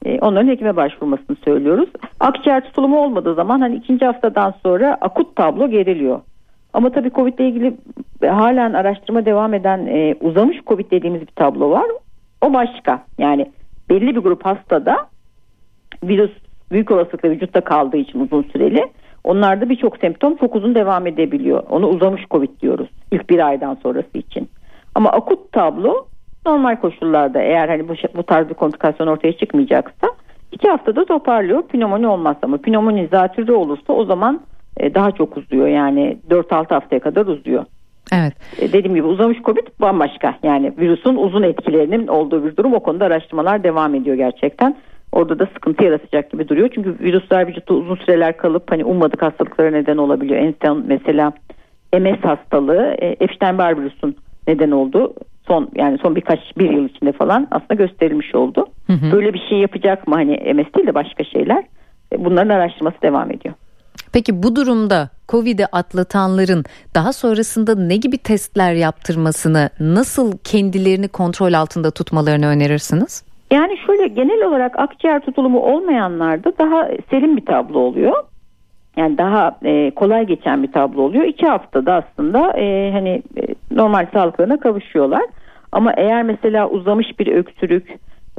E, 0.05 0.19
onların 0.19 0.47
hekime 0.47 0.75
başvurmasını 0.75 1.37
söylüyoruz. 1.45 1.89
Akciğer 2.19 2.63
tutulumu 2.63 2.99
olmadığı 2.99 3.35
zaman 3.35 3.59
hani 3.59 3.75
ikinci 3.75 4.05
haftadan 4.05 4.53
sonra 4.63 4.97
akut 5.01 5.35
tablo 5.35 5.69
geriliyor. 5.69 6.19
Ama 6.73 6.89
tabii 6.89 7.11
Covid 7.11 7.39
ile 7.39 7.47
ilgili 7.47 7.77
halen 8.27 8.73
araştırma 8.73 9.25
devam 9.25 9.53
eden 9.53 9.85
e, 9.85 10.15
uzamış 10.21 10.57
Covid 10.67 10.91
dediğimiz 10.91 11.21
bir 11.21 11.33
tablo 11.35 11.69
var. 11.69 11.85
O 12.41 12.53
başka. 12.53 13.03
Yani 13.17 13.51
belli 13.89 14.15
bir 14.15 14.21
grup 14.21 14.45
hastada 14.45 14.97
virüs 16.03 16.31
büyük 16.71 16.91
olasılıkla 16.91 17.29
vücutta 17.29 17.61
kaldığı 17.61 17.97
için 17.97 18.19
uzun 18.19 18.43
süreli 18.43 18.89
onlarda 19.23 19.69
birçok 19.69 19.97
semptom 19.97 20.35
çok 20.35 20.55
uzun 20.55 20.75
devam 20.75 21.07
edebiliyor. 21.07 21.63
Onu 21.69 21.88
uzamış 21.88 22.21
Covid 22.31 22.61
diyoruz 22.61 22.89
ilk 23.11 23.29
bir 23.29 23.47
aydan 23.47 23.75
sonrası 23.75 24.17
için. 24.17 24.49
Ama 24.95 25.11
akut 25.11 25.51
tablo 25.51 26.05
normal 26.45 26.75
koşullarda 26.75 27.41
eğer 27.41 27.69
hani 27.69 27.89
bu, 27.89 27.93
bu 28.15 28.23
tarz 28.23 28.49
bir 28.49 28.53
komplikasyon 28.53 29.07
ortaya 29.07 29.38
çıkmayacaksa 29.38 30.07
iki 30.51 30.67
haftada 30.67 31.05
toparlıyor. 31.05 31.61
Pnömoni 31.61 32.07
olmazsa 32.07 32.39
ama 32.43 32.57
pnömoni 32.57 33.07
zatürre 33.11 33.53
olursa 33.53 33.93
o 33.93 34.05
zaman 34.05 34.41
e, 34.79 34.93
daha 34.93 35.12
çok 35.12 35.38
uzuyor 35.38 35.67
yani 35.67 36.17
4-6 36.29 36.74
haftaya 36.74 37.00
kadar 37.00 37.25
uzuyor. 37.25 37.65
Evet. 38.13 38.33
E, 38.62 38.74
dediğim 38.74 38.95
gibi 38.95 39.07
uzamış 39.07 39.38
Covid 39.45 39.67
bambaşka 39.81 40.36
yani 40.43 40.74
virüsün 40.77 41.15
uzun 41.15 41.43
etkilerinin 41.43 42.07
olduğu 42.07 42.45
bir 42.45 42.57
durum 42.57 42.74
o 42.74 42.79
konuda 42.79 43.05
araştırmalar 43.05 43.63
devam 43.63 43.95
ediyor 43.95 44.15
gerçekten. 44.15 44.75
Orada 45.12 45.39
da 45.39 45.45
sıkıntı 45.45 45.83
yaratacak 45.83 46.31
gibi 46.31 46.48
duruyor. 46.48 46.69
Çünkü 46.75 46.95
virüsler 47.00 47.48
vücutta 47.48 47.74
uzun 47.74 47.95
süreler 47.95 48.38
kalıp 48.38 48.71
hani 48.71 48.86
ummadık 48.86 49.21
hastalıklara 49.21 49.71
neden 49.71 49.98
olabiliyor. 49.98 50.39
En 50.39 50.55
son 50.65 50.83
mesela 50.88 51.33
MS 51.93 52.19
hastalığı 52.24 52.95
e, 53.00 53.07
Epstein-Barr 53.07 53.77
virüsün 53.77 54.17
neden 54.48 54.71
oldu. 54.71 55.13
Son 55.48 55.69
yani 55.75 55.98
son 55.98 56.15
birkaç 56.15 56.39
bir 56.57 56.69
yıl 56.69 56.89
içinde 56.89 57.12
falan 57.12 57.48
aslında 57.51 57.74
gösterilmiş 57.74 58.36
oldu. 58.36 58.65
Hı 58.88 58.93
hı. 58.93 59.12
Böyle 59.12 59.33
bir 59.33 59.41
şey 59.50 59.57
yapacak 59.57 60.07
mı 60.07 60.15
hani 60.15 60.31
MS 60.31 60.74
değil 60.75 60.88
de 60.88 60.93
başka 60.93 61.24
şeyler. 61.24 61.63
Bunların 62.17 62.50
araştırması 62.50 63.01
devam 63.01 63.31
ediyor. 63.31 63.55
Peki 64.13 64.43
bu 64.43 64.55
durumda 64.55 65.09
Covid'i 65.29 65.65
atlatanların 65.65 66.63
daha 66.95 67.13
sonrasında 67.13 67.75
ne 67.75 67.95
gibi 67.95 68.17
testler 68.17 68.73
yaptırmasını, 68.73 69.69
nasıl 69.79 70.37
kendilerini 70.43 71.07
kontrol 71.07 71.53
altında 71.53 71.91
tutmalarını 71.91 72.47
önerirsiniz? 72.47 73.23
Yani 73.51 73.77
şöyle 73.85 74.07
genel 74.07 74.47
olarak 74.47 74.79
akciğer 74.79 75.19
tutulumu 75.19 75.59
olmayanlarda 75.59 76.53
daha 76.59 76.89
selim 77.09 77.37
bir 77.37 77.45
tablo 77.45 77.79
oluyor. 77.79 78.23
Yani 78.97 79.17
daha 79.17 79.57
e, 79.63 79.91
kolay 79.91 80.25
geçen 80.25 80.63
bir 80.63 80.71
tablo 80.71 81.01
oluyor. 81.01 81.23
İki 81.23 81.47
haftada 81.47 81.93
aslında 81.93 82.57
e, 82.57 82.91
hani 82.91 83.23
e, 83.37 83.55
normal 83.71 84.07
sağlıklarına 84.13 84.59
kavuşuyorlar. 84.59 85.23
Ama 85.71 85.93
eğer 85.97 86.23
mesela 86.23 86.69
uzamış 86.69 87.19
bir 87.19 87.27
öksürük, 87.27 87.87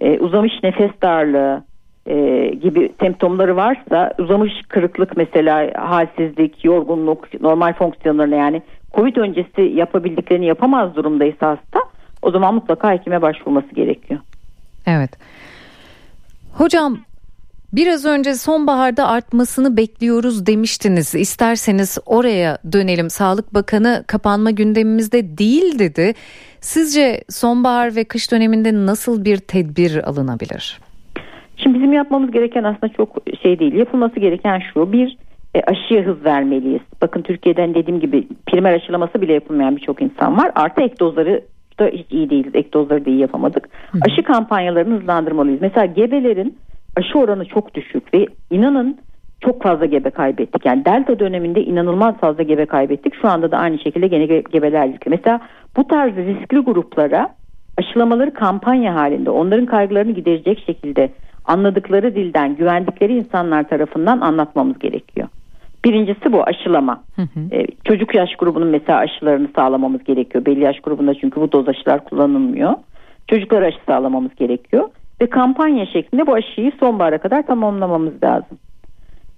e, 0.01 0.19
uzamış 0.19 0.53
nefes 0.63 0.91
darlığı, 1.03 1.65
e, 2.07 2.49
gibi 2.63 2.93
semptomları 3.01 3.57
varsa 3.57 4.15
uzamış 4.19 4.53
kırıklık 4.69 5.17
mesela 5.17 5.71
halsizlik, 5.77 6.65
yorgunluk, 6.65 7.43
normal 7.43 7.73
fonksiyonlarına 7.73 8.37
yani 8.37 8.63
Covid 8.95 9.17
öncesi 9.17 9.63
yapabildiklerini 9.63 10.47
yapamaz 10.47 10.97
durumdaysa 10.97 11.49
hasta 11.49 11.81
o 12.23 12.31
zaman 12.31 12.55
mutlaka 12.55 12.93
hekime 12.93 13.23
başvurması 13.23 13.75
gerekiyor. 13.75 14.21
Evet. 14.87 15.11
Hocam 16.53 16.99
Biraz 17.73 18.05
önce 18.05 18.35
sonbaharda 18.35 19.09
artmasını 19.09 19.77
bekliyoruz 19.77 20.47
demiştiniz. 20.47 21.15
İsterseniz 21.15 21.99
oraya 22.07 22.59
dönelim. 22.73 23.11
Sağlık 23.11 23.55
Bakanı 23.55 24.05
kapanma 24.07 24.51
gündemimizde 24.51 25.39
değil 25.39 25.79
dedi. 25.79 26.15
Sizce 26.61 27.25
sonbahar 27.29 27.97
ve 27.97 28.05
kış 28.05 28.33
döneminde 28.33 28.87
nasıl 28.87 29.25
bir 29.25 29.37
tedbir 29.37 30.09
alınabilir? 30.09 30.81
Şimdi 31.63 31.79
bizim 31.79 31.93
yapmamız 31.93 32.31
gereken 32.31 32.65
aslında 32.65 32.93
çok 32.93 33.17
şey 33.43 33.59
değil. 33.59 33.73
Yapılması 33.73 34.21
gereken 34.21 34.63
şu. 34.75 34.93
Bir 34.93 35.17
e, 35.55 35.61
aşıya 35.61 36.03
hız 36.03 36.25
vermeliyiz. 36.25 36.83
Bakın 37.03 37.23
Türkiye'den 37.23 37.75
dediğim 37.75 38.01
gibi 38.01 38.29
primer 38.47 38.73
aşılaması 38.75 39.23
bile 39.23 39.33
yapılmayan 39.33 39.77
birçok 39.77 40.03
insan 40.03 40.37
var. 40.37 40.51
Artı 40.55 40.83
ek 40.83 40.95
dozları 41.01 41.45
da 41.79 41.87
hiç 41.87 42.07
iyi 42.11 42.31
değiliz. 42.31 42.55
Ek 42.55 42.73
dozları 42.73 43.05
da 43.05 43.11
iyi 43.11 43.19
yapamadık. 43.19 43.69
Hı. 43.93 43.99
Aşı 44.11 44.23
kampanyalarını 44.23 45.01
hızlandırmalıyız. 45.01 45.61
Mesela 45.61 45.87
gebelerin 45.87 46.59
aşı 46.97 47.19
oranı 47.19 47.45
çok 47.45 47.75
düşük 47.75 48.15
ve 48.15 48.27
inanın 48.51 48.99
çok 49.41 49.63
fazla 49.63 49.87
gebe 49.87 50.11
kaybettik. 50.11 50.67
Yani 50.67 50.85
delta 50.85 51.19
döneminde 51.19 51.65
inanılmaz 51.65 52.15
fazla 52.15 52.43
gebe 52.43 52.67
kaybettik. 52.67 53.15
Şu 53.23 53.29
anda 53.29 53.51
da 53.51 53.59
aynı 53.59 53.79
şekilde 53.79 54.07
gene 54.07 54.27
gebeler 54.27 54.89
riskli. 54.93 55.11
Mesela 55.11 55.41
bu 55.77 55.89
tarz 55.89 56.17
riskli 56.17 56.59
gruplara 56.59 57.35
aşılamaları 57.79 58.35
kampanya 58.35 58.95
halinde 58.95 59.31
onların 59.31 59.67
kaygılarını 59.67 60.13
giderecek 60.13 60.63
şekilde 60.67 61.11
anladıkları 61.51 62.15
dilden 62.15 62.57
güvendikleri 62.57 63.17
insanlar 63.17 63.69
tarafından 63.69 64.21
anlatmamız 64.21 64.79
gerekiyor. 64.79 65.29
Birincisi 65.85 66.33
bu 66.33 66.43
aşılama. 66.43 67.03
Hı 67.17 67.23
hı. 67.23 67.41
Ee, 67.53 67.67
çocuk 67.85 68.15
yaş 68.15 68.37
grubunun 68.37 68.69
mesela 68.69 68.99
aşılarını 68.99 69.49
sağlamamız 69.57 70.05
gerekiyor. 70.05 70.47
Belli 70.47 70.61
yaş 70.61 70.81
grubunda 70.81 71.15
çünkü 71.15 71.41
bu 71.41 71.53
doz 71.53 71.69
aşılar 71.69 72.05
kullanılmıyor. 72.05 72.75
Çocuklar 73.29 73.63
aşı 73.63 73.79
sağlamamız 73.87 74.35
gerekiyor. 74.35 74.89
Ve 75.21 75.27
kampanya 75.27 75.87
şeklinde 75.87 76.27
bu 76.27 76.35
aşıyı 76.35 76.73
sonbahara 76.81 77.19
kadar 77.19 77.47
tamamlamamız 77.47 78.23
lazım. 78.23 78.59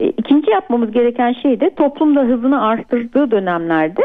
E, 0.01 0.07
ikinci 0.07 0.51
yapmamız 0.51 0.90
gereken 0.90 1.33
şey 1.33 1.61
de 1.61 1.70
toplumda 1.75 2.20
hızını 2.20 2.62
arttırdığı 2.62 3.31
dönemlerde 3.31 4.03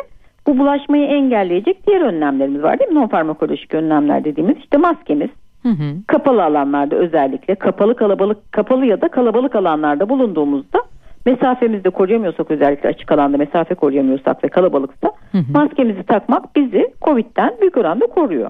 bu 0.47 0.57
bulaşmayı 0.57 1.05
engelleyecek 1.05 1.87
diğer 1.87 2.01
önlemlerimiz 2.01 2.63
var 2.63 2.79
değil 2.79 2.91
mi? 2.91 2.95
Non 2.95 3.07
farmakolojik 3.07 3.73
önlemler 3.73 4.23
dediğimiz 4.23 4.57
işte 4.57 4.77
maskemiz, 4.77 5.29
Hı 5.63 5.69
hı. 5.69 5.95
Kapalı 6.07 6.43
alanlarda 6.43 6.95
özellikle 6.95 7.55
kapalı 7.55 7.95
kalabalık 7.95 8.51
kapalı 8.51 8.85
ya 8.85 9.01
da 9.01 9.07
kalabalık 9.07 9.55
alanlarda 9.55 10.09
bulunduğumuzda 10.09 10.79
mesafemizde 11.25 11.89
koruyamıyorsak 11.89 12.51
özellikle 12.51 12.89
açık 12.89 13.11
alanda 13.11 13.37
mesafe 13.37 13.75
koruyamıyorsak 13.75 14.43
ve 14.43 14.47
kalabalıksa 14.47 15.11
hı 15.31 15.37
hı. 15.37 15.51
maskemizi 15.53 16.03
takmak 16.03 16.55
bizi 16.55 16.93
Covid'den 17.01 17.53
büyük 17.61 17.77
oranda 17.77 18.07
koruyor. 18.07 18.49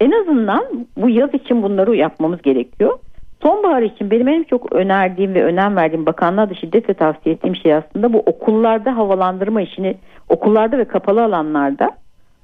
En 0.00 0.10
azından 0.10 0.64
bu 0.96 1.08
yaz 1.08 1.34
için 1.34 1.62
bunları 1.62 1.96
yapmamız 1.96 2.42
gerekiyor. 2.42 2.98
Sonbahar 3.42 3.82
için 3.82 4.10
benim 4.10 4.28
en 4.28 4.42
çok 4.42 4.72
önerdiğim 4.72 5.34
ve 5.34 5.44
önem 5.44 5.76
verdiğim 5.76 6.06
bakanlığa 6.06 6.50
da 6.50 6.54
şiddetle 6.54 6.94
tavsiye 6.94 7.34
ettiğim 7.34 7.56
şey 7.56 7.74
aslında 7.74 8.12
bu 8.12 8.18
okullarda 8.18 8.96
havalandırma 8.96 9.62
işini 9.62 9.96
okullarda 10.28 10.78
ve 10.78 10.84
kapalı 10.84 11.24
alanlarda 11.24 11.90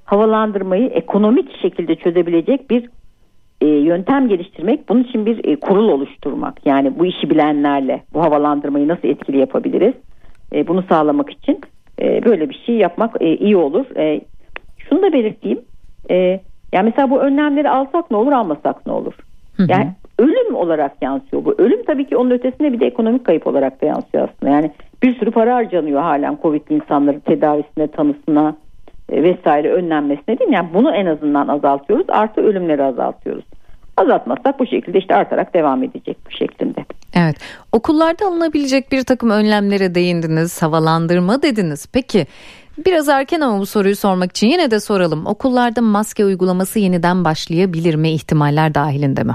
havalandırmayı 0.04 0.86
ekonomik 0.86 1.60
şekilde 1.62 1.94
çözebilecek 1.94 2.70
bir 2.70 2.88
e, 3.60 3.66
yöntem 3.66 4.28
geliştirmek 4.28 4.88
bunun 4.88 5.02
için 5.02 5.26
bir 5.26 5.44
e, 5.44 5.56
kurul 5.56 5.88
oluşturmak. 5.88 6.66
Yani 6.66 6.98
bu 6.98 7.06
işi 7.06 7.30
bilenlerle 7.30 8.02
bu 8.12 8.22
havalandırmayı 8.22 8.88
nasıl 8.88 9.08
etkili 9.08 9.38
yapabiliriz? 9.38 9.94
E, 10.54 10.66
bunu 10.66 10.84
sağlamak 10.88 11.30
için 11.30 11.60
e, 12.00 12.24
böyle 12.24 12.50
bir 12.50 12.62
şey 12.66 12.74
yapmak 12.74 13.22
e, 13.22 13.36
iyi 13.36 13.56
olur. 13.56 13.96
E, 13.96 14.20
şunu 14.78 15.02
da 15.02 15.12
belirteyim. 15.12 15.60
E, 16.10 16.40
yani 16.72 16.84
mesela 16.84 17.10
bu 17.10 17.20
önlemleri 17.20 17.70
alsak 17.70 18.10
ne 18.10 18.16
olur 18.16 18.32
almasak 18.32 18.86
ne 18.86 18.92
olur? 18.92 19.14
Hı 19.56 19.62
hı. 19.62 19.66
yani 19.70 19.92
ölüm 20.18 20.54
olarak 20.54 21.02
yansıyor 21.02 21.44
bu. 21.44 21.54
Ölüm 21.58 21.84
tabii 21.84 22.06
ki 22.06 22.16
onun 22.16 22.30
ötesinde 22.30 22.72
bir 22.72 22.80
de 22.80 22.86
ekonomik 22.86 23.24
kayıp 23.24 23.46
olarak 23.46 23.82
da 23.82 23.86
yansıyor 23.86 24.28
aslında. 24.28 24.52
Yani 24.52 24.70
bir 25.02 25.18
sürü 25.18 25.30
para 25.30 25.54
harcanıyor 25.54 26.00
halen 26.00 26.38
Covid'li 26.42 26.74
insanların 26.74 27.20
tedavisine 27.20 27.86
tanısına 27.86 28.56
vesaire 29.10 29.72
önlenmesine 29.72 30.38
değil 30.38 30.50
mi? 30.50 30.56
Yani 30.56 30.68
bunu 30.74 30.94
en 30.94 31.06
azından 31.06 31.48
azaltıyoruz. 31.48 32.06
Artı 32.08 32.40
ölümleri 32.40 32.82
azaltıyoruz. 32.82 33.44
Azaltmazsak 33.96 34.58
bu 34.58 34.66
şekilde 34.66 34.98
işte 34.98 35.14
artarak 35.14 35.54
devam 35.54 35.82
edecek 35.82 36.16
bu 36.26 36.30
şeklinde. 36.30 36.84
Evet. 37.14 37.36
Okullarda 37.72 38.26
alınabilecek 38.26 38.92
bir 38.92 39.02
takım 39.02 39.30
önlemlere 39.30 39.94
değindiniz. 39.94 40.62
Havalandırma 40.62 41.42
dediniz. 41.42 41.88
Peki 41.92 42.26
biraz 42.86 43.08
erken 43.08 43.40
ama 43.40 43.58
bu 43.58 43.66
soruyu 43.66 43.96
sormak 43.96 44.30
için 44.30 44.46
yine 44.46 44.70
de 44.70 44.80
soralım. 44.80 45.26
Okullarda 45.26 45.82
maske 45.82 46.24
uygulaması 46.24 46.78
yeniden 46.78 47.24
başlayabilir 47.24 47.94
mi 47.94 48.10
ihtimaller 48.10 48.74
dahilinde 48.74 49.22
mi? 49.22 49.32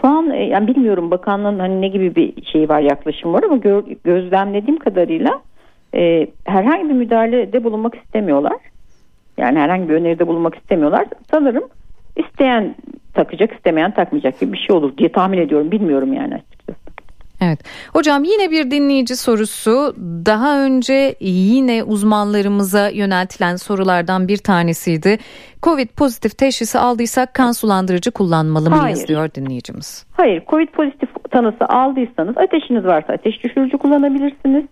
Şu 0.00 0.08
an 0.08 0.30
e, 0.30 0.44
yani 0.44 0.66
bilmiyorum 0.66 1.10
bakanlığın 1.10 1.58
hani 1.58 1.80
ne 1.80 1.88
gibi 1.88 2.14
bir 2.16 2.44
şey 2.52 2.68
var 2.68 2.80
yaklaşım 2.80 3.32
var 3.32 3.42
ama 3.42 3.56
gö- 3.56 3.96
gözlemlediğim 4.04 4.78
kadarıyla 4.78 5.30
e, 5.94 6.26
herhangi 6.44 6.88
bir 6.88 6.94
müdahalede 6.94 7.64
bulunmak 7.64 7.94
istemiyorlar. 7.94 8.56
Yani 9.36 9.58
herhangi 9.58 9.88
bir 9.88 9.94
öneride 9.94 10.26
bulunmak 10.26 10.54
istemiyorlar. 10.54 11.06
Sanırım 11.30 11.64
isteyen 12.16 12.74
takacak 13.14 13.52
istemeyen 13.52 13.94
takmayacak 13.94 14.40
gibi 14.40 14.52
bir 14.52 14.58
şey 14.58 14.76
olur 14.76 14.96
diye 14.96 15.12
tahmin 15.12 15.38
ediyorum. 15.38 15.70
Bilmiyorum 15.70 16.12
yani 16.12 16.34
açıkçası. 16.34 16.86
Evet. 17.40 17.58
Hocam 17.92 18.24
yine 18.24 18.50
bir 18.50 18.70
dinleyici 18.70 19.16
sorusu. 19.16 19.94
Daha 20.26 20.64
önce 20.64 21.14
yine 21.20 21.82
uzmanlarımıza 21.82 22.88
yöneltilen 22.88 23.56
sorulardan 23.56 24.28
bir 24.28 24.36
tanesiydi. 24.36 25.18
Covid 25.62 25.88
pozitif 25.88 26.38
teşhisi 26.38 26.78
aldıysak 26.78 27.34
kan 27.34 27.52
sulandırıcı 27.52 28.10
kullanmalı 28.10 28.70
mıyız 28.70 28.98
Hayır. 28.98 29.08
diyor 29.08 29.30
dinleyicimiz. 29.34 30.06
Hayır. 30.12 30.42
Covid 30.48 30.68
pozitif 30.68 31.08
tanısı 31.30 31.64
aldıysanız 31.64 32.38
ateşiniz 32.38 32.84
varsa 32.84 33.12
ateş 33.12 33.44
düşürücü 33.44 33.78
kullanabilirsiniz. 33.78 34.64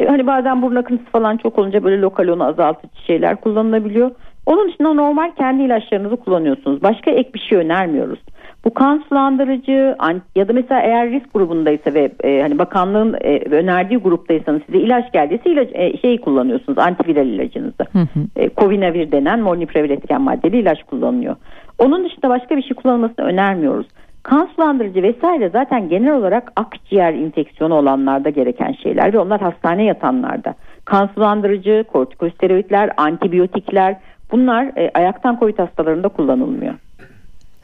E, 0.00 0.06
hani 0.06 0.26
bazen 0.26 0.62
burun 0.62 0.76
akıntısı 0.76 1.10
falan 1.10 1.36
çok 1.36 1.58
olunca 1.58 1.84
böyle 1.84 2.00
lokal 2.00 2.28
onu 2.28 2.44
azaltıcı 2.44 3.04
şeyler 3.06 3.36
kullanılabiliyor. 3.36 4.10
Onun 4.46 4.68
dışında 4.68 4.92
normal 4.92 5.30
kendi 5.38 5.62
ilaçlarınızı 5.62 6.16
kullanıyorsunuz. 6.16 6.82
Başka 6.82 7.10
ek 7.10 7.30
bir 7.34 7.40
şey 7.40 7.58
önermiyoruz. 7.58 8.18
Bu 8.64 8.74
kan 8.74 9.04
sulandırıcı 9.08 9.96
ya 10.36 10.48
da 10.48 10.52
mesela 10.52 10.80
eğer 10.80 11.10
risk 11.10 11.34
grubundaysa 11.34 11.94
ve 11.94 12.10
e, 12.24 12.42
hani 12.42 12.58
bakanlığın 12.58 13.14
e, 13.20 13.38
önerdiği 13.38 14.00
gruptaysanız 14.00 14.62
size 14.66 14.78
ilaç 14.78 15.12
geldiyse 15.12 15.50
ilaç 15.50 15.68
e, 15.72 15.96
şeyi 15.96 16.20
kullanıyorsunuz 16.20 16.78
antiviral 16.78 17.26
ilacınızı. 17.26 17.84
Hı 17.92 17.98
hı. 17.98 18.20
E, 18.36 18.50
Covinavir 18.56 19.12
denen 19.12 19.40
molnupiravir 19.40 19.90
etken 19.90 20.22
maddeli 20.22 20.58
ilaç 20.58 20.82
kullanılıyor. 20.82 21.36
Onun 21.78 22.04
dışında 22.04 22.28
başka 22.28 22.56
bir 22.56 22.62
şey 22.62 22.74
kullanılmasını 22.74 23.24
önermiyoruz. 23.24 23.86
Kan 24.22 24.48
sulandırıcı 24.56 25.02
vesaire 25.02 25.50
zaten 25.50 25.88
genel 25.88 26.14
olarak 26.14 26.52
akciğer 26.56 27.14
infeksiyonu 27.14 27.74
olanlarda 27.74 28.30
gereken 28.30 28.72
şeyler 28.72 29.12
ve 29.12 29.18
onlar 29.18 29.40
hastane 29.40 29.84
yatanlarda. 29.84 30.54
Kan 30.84 31.10
sulandırıcı, 31.14 31.84
kortikosteroidler, 31.92 32.90
antibiyotikler 32.96 33.96
bunlar 34.32 34.64
e, 34.76 34.90
ayaktan 34.94 35.36
COVID 35.40 35.58
hastalarında 35.58 36.08
kullanılmıyor. 36.08 36.74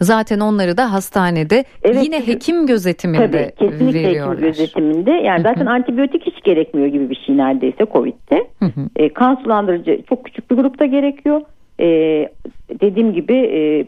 Zaten 0.00 0.40
onları 0.40 0.76
da 0.76 0.92
hastanede 0.92 1.64
evet, 1.82 2.04
yine 2.04 2.26
hekim 2.26 2.66
gözetiminde 2.66 3.30
tabii, 3.30 3.70
kesinlikle 3.70 4.08
veriyorlar. 4.08 4.36
hekim 4.36 4.46
gözetiminde. 4.46 5.10
Yani 5.10 5.42
zaten 5.42 5.66
antibiyotik 5.66 6.26
hiç 6.26 6.42
gerekmiyor 6.44 6.88
gibi 6.88 7.10
bir 7.10 7.22
şey 7.26 7.36
neredeyse 7.36 7.86
Covid'de. 7.92 8.46
E, 8.96 9.12
kan 9.12 9.34
sulandırıcı 9.34 10.02
çok 10.08 10.24
küçük 10.24 10.50
bir 10.50 10.56
grupta 10.56 10.84
gerekiyor. 10.84 11.40
E, 11.80 11.86
dediğim 12.80 13.12
gibi 13.12 13.34
e, 13.34 13.84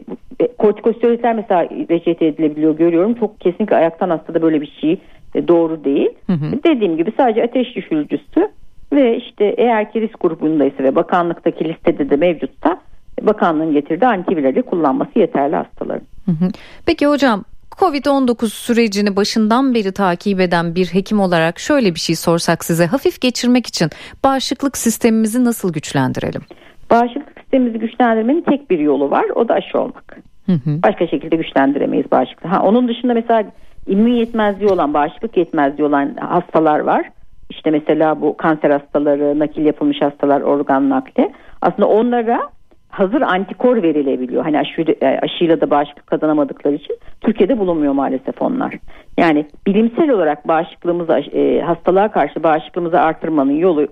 kortikosteroidler 0.57 1.35
mesela 1.35 1.63
reçete 1.63 2.25
edilebiliyor 2.25 2.77
görüyorum. 2.77 3.13
Çok 3.13 3.41
kesinlikle 3.41 3.75
ayaktan 3.75 4.09
hastada 4.09 4.41
böyle 4.41 4.61
bir 4.61 4.73
şey 4.81 4.97
e, 5.35 5.47
doğru 5.47 5.83
değil. 5.83 6.09
Hı 6.27 6.33
hı. 6.33 6.63
Dediğim 6.63 6.97
gibi 6.97 7.11
sadece 7.17 7.43
ateş 7.43 7.75
düşürücüsü 7.75 8.49
ve 8.93 9.17
işte 9.17 9.45
eğer 9.57 9.91
ki 9.91 10.01
risk 10.01 10.19
grubundaysa 10.19 10.83
ve 10.83 10.95
bakanlıktaki 10.95 11.65
listede 11.65 12.09
de 12.09 12.15
mevcutsa 12.15 12.81
bakanlığın 13.21 13.73
getirdiği 13.73 14.05
antivirali 14.05 14.61
kullanması 14.61 15.19
yeterli 15.19 15.55
hastaların. 15.55 16.07
Peki 16.85 17.07
hocam 17.07 17.43
Covid-19 17.71 18.49
sürecini 18.49 19.15
başından 19.15 19.73
beri 19.73 19.91
takip 19.91 20.39
eden 20.39 20.75
bir 20.75 20.85
hekim 20.85 21.19
olarak 21.19 21.59
şöyle 21.59 21.95
bir 21.95 21.99
şey 21.99 22.15
sorsak 22.15 22.65
size 22.65 22.85
hafif 22.85 23.21
geçirmek 23.21 23.67
için 23.67 23.89
bağışıklık 24.23 24.77
sistemimizi 24.77 25.45
nasıl 25.45 25.73
güçlendirelim? 25.73 26.41
Bağışıklık 26.89 27.38
sistemimizi 27.49 27.79
güçlendirmenin 27.79 28.41
tek 28.41 28.69
bir 28.69 28.79
yolu 28.79 29.11
var 29.11 29.25
o 29.35 29.47
da 29.47 29.53
aşı 29.53 29.79
olmak. 29.79 30.17
Hı 30.45 30.51
hı. 30.51 30.83
Başka 30.83 31.07
şekilde 31.07 31.35
güçlendiremeyiz 31.35 32.11
bağışıklığı. 32.11 32.49
Ha, 32.49 32.63
onun 32.63 32.87
dışında 32.87 33.13
mesela 33.13 33.43
immün 33.87 34.13
yetmezliği 34.13 34.69
olan 34.69 34.93
bağışıklık 34.93 35.37
yetmezliği 35.37 35.87
olan 35.87 36.15
hastalar 36.19 36.79
var. 36.79 37.09
İşte 37.49 37.71
mesela 37.71 38.21
bu 38.21 38.37
kanser 38.37 38.69
hastaları, 38.69 39.39
nakil 39.39 39.65
yapılmış 39.65 40.01
hastalar, 40.01 40.41
organ 40.41 40.89
nakli. 40.89 41.31
Aslında 41.61 41.87
onlara 41.87 42.41
hazır 42.89 43.21
antikor 43.21 43.83
verilebiliyor. 43.83 44.43
Hani 44.43 44.59
aşı, 44.59 44.81
e, 45.01 45.19
aşıyla 45.21 45.61
da 45.61 45.69
bağışıklık 45.69 46.07
kazanamadıkları 46.07 46.75
için 46.75 46.97
Türkiye'de 47.21 47.59
bulunmuyor 47.59 47.93
maalesef 47.93 48.41
onlar. 48.41 48.73
Yani 49.17 49.45
bilimsel 49.67 50.09
olarak 50.09 50.47
bağışıklığımızı 50.47 51.13
e, 51.13 51.61
hastalığa 51.61 52.11
karşı 52.11 52.43
bağışıklığımızı 52.43 52.99
artırmanın 52.99 53.55
yolu 53.55 53.87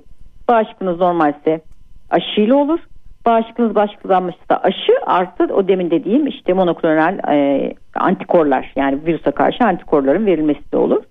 bağışıklığınız 0.49 0.99
normalse 0.99 1.61
aşıyla 2.09 2.55
olur. 2.55 2.79
Bağışıklığınız 3.27 3.75
bağışıklanmışsa 3.75 4.55
aşı 4.63 4.93
artı 5.05 5.43
o 5.43 5.67
demin 5.67 5.91
dediğim 5.91 6.27
işte 6.27 6.53
monoklonal 6.53 7.19
e, 7.33 7.73
antikorlar 7.95 8.73
yani 8.75 9.05
virüse 9.05 9.31
karşı 9.31 9.63
antikorların 9.63 10.25
verilmesi 10.25 10.71
de 10.71 10.77
olur. 10.77 11.03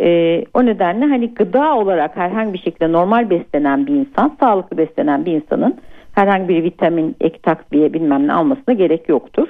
E, 0.00 0.08
o 0.54 0.66
nedenle 0.66 1.04
hani 1.04 1.34
gıda 1.34 1.74
olarak 1.74 2.16
herhangi 2.16 2.52
bir 2.52 2.58
şekilde 2.58 2.92
normal 2.92 3.30
beslenen 3.30 3.86
bir 3.86 3.94
insan, 3.94 4.36
sağlıklı 4.40 4.78
beslenen 4.78 5.24
bir 5.24 5.32
insanın 5.32 5.80
herhangi 6.12 6.48
bir 6.48 6.64
vitamin 6.64 7.16
ek 7.20 7.38
takviye 7.42 7.92
bilmem 7.92 8.26
ne 8.26 8.32
almasına 8.32 8.74
gerek 8.74 9.08
yoktur. 9.08 9.48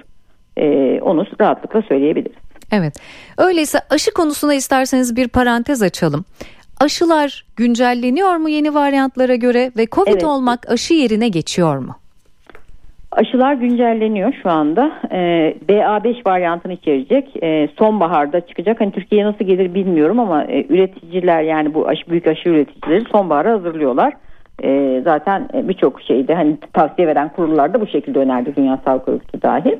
Ee, 0.57 1.01
onu 1.03 1.27
rahatlıkla 1.40 1.83
söyleyebiliriz. 1.83 2.37
Evet. 2.73 2.94
Öyleyse 3.38 3.79
aşı 3.90 4.14
konusuna 4.14 4.55
isterseniz 4.55 5.16
bir 5.16 5.29
parantez 5.29 5.83
açalım. 5.83 6.25
Aşılar 6.81 7.46
güncelleniyor 7.57 8.37
mu 8.37 8.49
yeni 8.49 8.75
varyantlara 8.75 9.35
göre 9.35 9.73
ve 9.77 9.87
Covid 9.87 10.12
evet. 10.12 10.25
olmak 10.25 10.70
aşı 10.70 10.94
yerine 10.94 11.29
geçiyor 11.29 11.79
mu? 11.79 12.00
Aşılar 13.21 13.55
güncelleniyor 13.55 14.33
şu 14.43 14.51
anda. 14.51 14.93
Ee, 15.11 15.55
BA5 15.69 16.27
varyantını 16.27 16.73
içerecek. 16.73 17.37
Ee, 17.43 17.69
sonbaharda 17.79 18.41
çıkacak. 18.41 18.81
Hani 18.81 18.93
Türkiye'ye 18.93 19.27
nasıl 19.27 19.45
gelir 19.45 19.75
bilmiyorum 19.75 20.21
ama 20.21 20.45
e, 20.45 20.67
üreticiler 20.69 21.43
yani 21.43 21.75
bu 21.75 21.89
aşı, 21.89 22.11
büyük 22.11 22.27
aşı 22.27 22.49
üreticileri 22.49 23.05
sonbahara 23.13 23.53
hazırlıyorlar. 23.53 24.13
E, 24.63 25.01
zaten 25.05 25.49
birçok 25.55 26.03
şeyde 26.03 26.35
hani 26.35 26.57
tavsiye 26.73 27.09
veren 27.09 27.29
kurullar 27.29 27.75
da 27.75 27.81
bu 27.81 27.87
şekilde 27.87 28.19
önerdi 28.19 28.53
Dünya 28.57 28.81
Sağlık 28.85 29.09
Örgütü 29.09 29.43
dahil. 29.43 29.77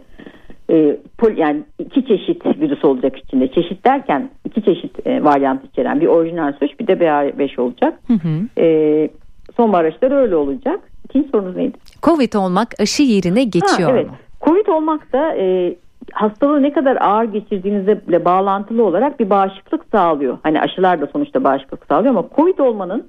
E, 0.71 0.97
pol, 1.19 1.37
yani 1.37 1.63
iki 1.79 2.07
çeşit 2.07 2.47
virüs 2.47 2.85
olacak 2.85 3.19
içinde. 3.19 3.49
Çeşit 3.49 3.87
derken 3.87 4.31
iki 4.45 4.63
çeşit 4.63 5.07
e, 5.07 5.25
varyant 5.25 5.65
içeren 5.65 6.01
bir 6.01 6.07
orijinal 6.07 6.53
suç 6.53 6.81
bir 6.81 6.87
de 6.87 6.93
BA5 6.93 7.61
olacak. 7.61 7.95
Hı 8.07 8.13
hı. 8.13 8.63
E, 8.63 9.09
sonbahar 9.57 9.85
aşıları 9.85 10.15
öyle 10.15 10.37
olacak. 10.37 10.90
İkinci 11.11 11.29
sorunuz 11.29 11.57
neydi? 11.57 11.79
Covid 12.03 12.33
olmak 12.33 12.81
aşı 12.81 13.03
yerine 13.03 13.45
geçiyor 13.45 13.91
ha, 13.91 13.97
evet. 13.97 14.07
mu? 14.07 14.17
Covid 14.45 14.67
olmak 14.67 15.13
da 15.13 15.37
e, 15.37 15.77
hastalığı 16.13 16.63
ne 16.63 16.73
kadar 16.73 16.97
ağır 17.01 17.25
geçirdiğinizle 17.25 18.25
bağlantılı 18.25 18.85
olarak 18.85 19.21
bir 19.21 19.31
bağışıklık 19.31 19.85
sağlıyor. 19.93 20.39
Hani 20.43 20.61
aşılar 20.61 21.01
da 21.01 21.07
sonuçta 21.07 21.45
bağışıklık 21.45 21.87
sağlıyor 21.87 22.15
ama 22.15 22.29
Covid 22.37 22.59
olmanın 22.59 23.07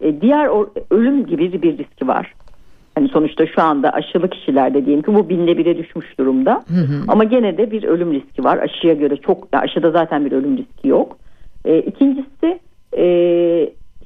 e, 0.00 0.20
diğer 0.20 0.50
ölüm 0.90 1.26
gibi 1.26 1.62
bir 1.62 1.78
riski 1.78 2.08
var. 2.08 2.34
Hani 2.94 3.08
sonuçta 3.08 3.46
şu 3.46 3.62
anda 3.62 3.90
aşılı 3.90 4.30
kişilerde 4.30 4.86
diyelim 4.86 5.02
ki 5.02 5.14
bu 5.14 5.28
binde 5.28 5.58
bire 5.58 5.78
düşmüş 5.78 6.18
durumda. 6.18 6.64
Hı 6.68 6.74
hı. 6.74 7.04
Ama 7.08 7.24
gene 7.24 7.56
de 7.56 7.70
bir 7.70 7.84
ölüm 7.84 8.12
riski 8.12 8.44
var. 8.44 8.58
Aşıya 8.58 8.94
göre 8.94 9.16
çok 9.16 9.48
aşıda 9.52 9.90
zaten 9.90 10.24
bir 10.24 10.32
ölüm 10.32 10.56
riski 10.56 10.88
yok. 10.88 11.16
E, 11.64 11.78
ikincisi 11.78 12.60
e, 12.96 13.04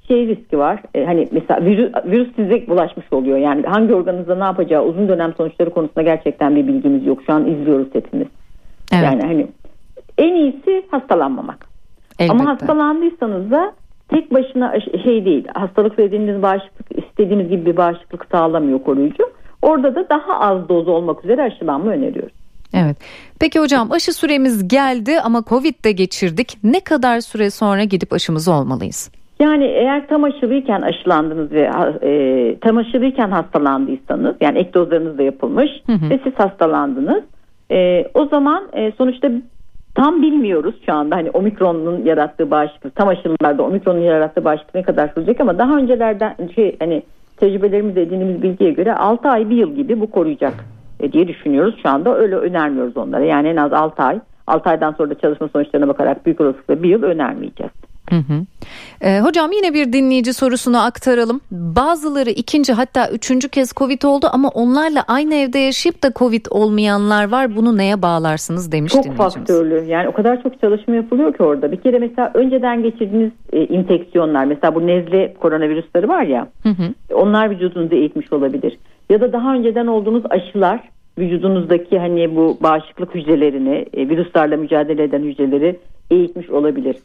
şey 0.08 0.26
riski 0.26 0.58
var. 0.58 0.82
E, 0.94 1.04
hani 1.04 1.28
mesela 1.32 1.64
virüs, 1.64 1.92
virüs 2.04 2.36
size 2.36 2.66
bulaşmış 2.66 3.12
oluyor. 3.12 3.38
Yani 3.38 3.66
hangi 3.66 3.94
organınızda 3.94 4.34
ne 4.34 4.44
yapacağı 4.44 4.84
uzun 4.84 5.08
dönem 5.08 5.34
sonuçları 5.36 5.70
konusunda 5.70 6.02
gerçekten 6.02 6.56
bir 6.56 6.66
bilgimiz 6.66 7.06
yok. 7.06 7.22
Şu 7.26 7.32
an 7.32 7.46
izliyoruz 7.46 7.88
hepimiz. 7.92 8.26
Evet. 8.92 9.04
Yani 9.04 9.22
hani 9.22 9.46
en 10.18 10.34
iyisi 10.34 10.84
hastalanmamak. 10.90 11.66
Elbette. 12.18 12.42
Ama 12.42 12.50
hastalandıysanız 12.50 13.50
da 13.50 13.72
tek 14.08 14.34
başına 14.34 14.74
şey 15.04 15.24
değil 15.24 15.46
hastalık 15.54 15.98
dediğimiz 15.98 16.42
bağışıklık 16.42 17.04
istediğimiz 17.04 17.48
gibi 17.48 17.66
bir 17.66 17.76
bağışıklık 17.76 18.26
sağlamıyor 18.32 18.82
koruyucu. 18.82 19.24
Orada 19.62 19.94
da 19.94 20.08
daha 20.08 20.40
az 20.40 20.68
doz 20.68 20.88
olmak 20.88 21.24
üzere 21.24 21.42
aşılanma 21.42 21.90
öneriyoruz. 21.90 22.32
Evet. 22.74 22.96
Peki 23.40 23.60
hocam 23.60 23.92
aşı 23.92 24.12
süremiz 24.12 24.68
geldi 24.68 25.20
ama 25.20 25.42
Covid 25.48 25.84
de 25.84 25.92
geçirdik. 25.92 26.58
Ne 26.64 26.80
kadar 26.80 27.20
süre 27.20 27.50
sonra 27.50 27.84
gidip 27.84 28.12
aşımızı 28.12 28.52
olmalıyız? 28.52 29.10
Yani 29.40 29.64
eğer 29.64 30.08
tam 30.08 30.24
aşılıyken 30.24 30.82
aşılandınız 30.82 31.52
ve 31.52 31.70
e, 32.02 32.58
tam 32.60 32.76
aşılıyken 32.76 33.30
hastalandıysanız 33.30 34.36
yani 34.40 34.58
ek 34.58 34.74
dozlarınız 34.74 35.18
da 35.18 35.22
yapılmış 35.22 35.70
hı 35.86 35.92
hı. 35.92 36.10
ve 36.10 36.20
siz 36.24 36.34
hastalandınız. 36.34 37.22
E, 37.70 38.04
o 38.14 38.26
zaman 38.26 38.68
e, 38.72 38.92
sonuçta 38.98 39.30
Tam 39.96 40.22
bilmiyoruz 40.22 40.74
şu 40.86 40.94
anda 40.94 41.16
hani 41.16 41.30
omikronun 41.30 42.04
yarattığı 42.04 42.50
bağışıklık 42.50 42.94
tam 42.94 43.08
aşılarda 43.08 43.62
omikronun 43.62 44.00
yarattığı 44.00 44.44
bağışıklık 44.44 44.74
ne 44.74 44.82
kadar 44.82 45.08
sürecek 45.08 45.40
ama 45.40 45.58
daha 45.58 45.76
öncelerden 45.76 46.34
şey 46.54 46.76
hani 46.78 47.02
tecrübelerimizde 47.36 48.02
edindiğimiz 48.02 48.42
bilgiye 48.42 48.70
göre 48.70 48.94
6 48.94 49.28
ay 49.28 49.50
bir 49.50 49.56
yıl 49.56 49.74
gibi 49.74 50.00
bu 50.00 50.10
koruyacak 50.10 50.54
e, 51.00 51.12
diye 51.12 51.28
düşünüyoruz. 51.28 51.74
Şu 51.82 51.88
anda 51.88 52.16
öyle 52.16 52.36
önermiyoruz 52.36 52.96
onlara. 52.96 53.24
Yani 53.24 53.48
en 53.48 53.56
az 53.56 53.72
6 53.72 54.02
ay 54.02 54.20
6 54.46 54.70
aydan 54.70 54.92
sonra 54.92 55.10
da 55.10 55.14
çalışma 55.14 55.48
sonuçlarına 55.48 55.88
bakarak 55.88 56.26
büyük 56.26 56.40
olasılıkla 56.40 56.82
bir 56.82 56.88
yıl 56.88 57.02
önermeyeceğiz. 57.02 57.72
Hı 58.10 58.16
hı. 58.16 58.46
Ee, 59.00 59.20
hocam 59.20 59.52
yine 59.52 59.74
bir 59.74 59.92
dinleyici 59.92 60.32
sorusunu 60.32 60.84
aktaralım. 60.84 61.40
Bazıları 61.50 62.30
ikinci 62.30 62.72
hatta 62.72 63.10
üçüncü 63.10 63.48
kez 63.48 63.72
Covid 63.72 64.02
oldu 64.02 64.26
ama 64.32 64.48
onlarla 64.48 65.04
aynı 65.08 65.34
evde 65.34 65.58
yaşayıp 65.58 66.02
da 66.02 66.12
Covid 66.16 66.46
olmayanlar 66.50 67.30
var. 67.30 67.56
Bunu 67.56 67.76
neye 67.76 68.02
bağlarsınız 68.02 68.72
demiş 68.72 68.92
Çok 68.92 69.14
faktörlü. 69.14 69.84
Yani 69.84 70.08
o 70.08 70.12
kadar 70.12 70.42
çok 70.42 70.60
çalışma 70.60 70.94
yapılıyor 70.94 71.34
ki 71.34 71.42
orada. 71.42 71.72
Bir 71.72 71.80
kere 71.80 71.98
mesela 71.98 72.30
önceden 72.34 72.82
geçirdiğiniz 72.82 73.30
e, 73.52 73.64
infeksiyonlar 73.64 74.44
mesela 74.44 74.74
bu 74.74 74.86
nezle 74.86 75.34
koronavirüsleri 75.40 76.08
var 76.08 76.22
ya. 76.22 76.48
Hı 76.62 76.68
hı. 76.68 77.14
Onlar 77.14 77.50
vücudunuzu 77.50 77.94
eğitmiş 77.94 78.32
olabilir. 78.32 78.78
Ya 79.10 79.20
da 79.20 79.32
daha 79.32 79.54
önceden 79.54 79.86
olduğunuz 79.86 80.22
aşılar 80.30 80.80
vücudunuzdaki 81.18 81.98
hani 81.98 82.36
bu 82.36 82.58
bağışıklık 82.62 83.14
hücrelerini, 83.14 83.86
e, 83.94 84.08
virüslerle 84.08 84.56
mücadele 84.56 85.02
eden 85.02 85.22
hücreleri 85.22 85.78
eğitmiş 86.10 86.50
olabilir. 86.50 86.96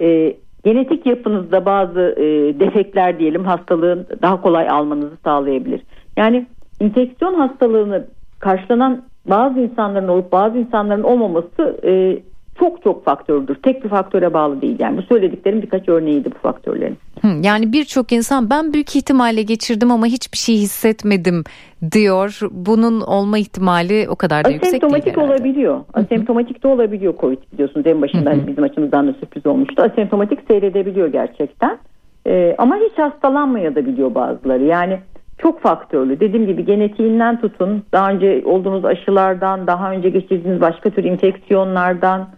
E, 0.00 0.36
genetik 0.64 1.06
yapınızda 1.06 1.66
bazı 1.66 2.00
e, 2.00 2.24
defekler 2.60 3.18
diyelim 3.18 3.44
hastalığın 3.44 4.06
daha 4.22 4.40
kolay 4.40 4.68
almanızı 4.68 5.16
sağlayabilir. 5.24 5.80
Yani 6.16 6.46
infeksiyon 6.80 7.34
hastalığını 7.34 8.04
karşılanan 8.38 9.02
bazı 9.26 9.60
insanların 9.60 10.08
olup 10.08 10.32
bazı 10.32 10.58
insanların 10.58 11.02
olmaması 11.02 11.80
e, 11.84 12.18
çok 12.58 12.82
çok 12.82 13.04
faktördür. 13.04 13.54
Tek 13.54 13.84
bir 13.84 13.88
faktöre 13.88 14.34
bağlı 14.34 14.60
değil. 14.60 14.76
Yani 14.78 14.96
bu 14.96 15.02
söylediklerim 15.02 15.62
birkaç 15.62 15.88
örneğiydi 15.88 16.30
bu 16.34 16.38
faktörlerin. 16.38 16.98
Yani 17.42 17.72
birçok 17.72 18.12
insan 18.12 18.50
ben 18.50 18.72
büyük 18.72 18.96
ihtimalle 18.96 19.42
geçirdim 19.42 19.90
ama 19.90 20.06
hiçbir 20.06 20.38
şey 20.38 20.56
hissetmedim 20.56 21.44
diyor. 21.92 22.38
Bunun 22.50 23.00
olma 23.00 23.38
ihtimali 23.38 24.06
o 24.08 24.16
kadar 24.16 24.44
da 24.44 24.50
yüksek 24.50 24.72
değil 24.72 24.84
Asemptomatik 24.84 25.18
olabiliyor. 25.18 25.80
Asemptomatik 25.94 26.62
de 26.62 26.68
olabiliyor 26.68 27.14
COVID 27.20 27.38
biliyorsunuz. 27.52 27.86
En 27.86 28.02
başında 28.02 28.30
hani 28.30 28.46
bizim 28.46 28.64
açımızdan 28.64 29.08
da 29.08 29.12
sürpriz 29.12 29.46
olmuştu. 29.46 29.82
Asemptomatik 29.82 30.38
seyredebiliyor 30.48 31.08
gerçekten. 31.08 31.78
Ee, 32.26 32.54
ama 32.58 32.76
hiç 32.76 32.98
hastalanmaya 32.98 33.74
da 33.74 33.86
biliyor 33.86 34.14
bazıları. 34.14 34.64
Yani 34.64 34.98
çok 35.38 35.60
faktörlü. 35.60 36.20
Dediğim 36.20 36.46
gibi 36.46 36.64
genetiğinden 36.64 37.40
tutun, 37.40 37.82
daha 37.92 38.10
önce 38.10 38.42
olduğunuz 38.44 38.84
aşılardan, 38.84 39.66
daha 39.66 39.90
önce 39.90 40.08
geçirdiğiniz 40.08 40.60
başka 40.60 40.90
tür 40.90 41.04
infeksiyonlardan, 41.04 42.28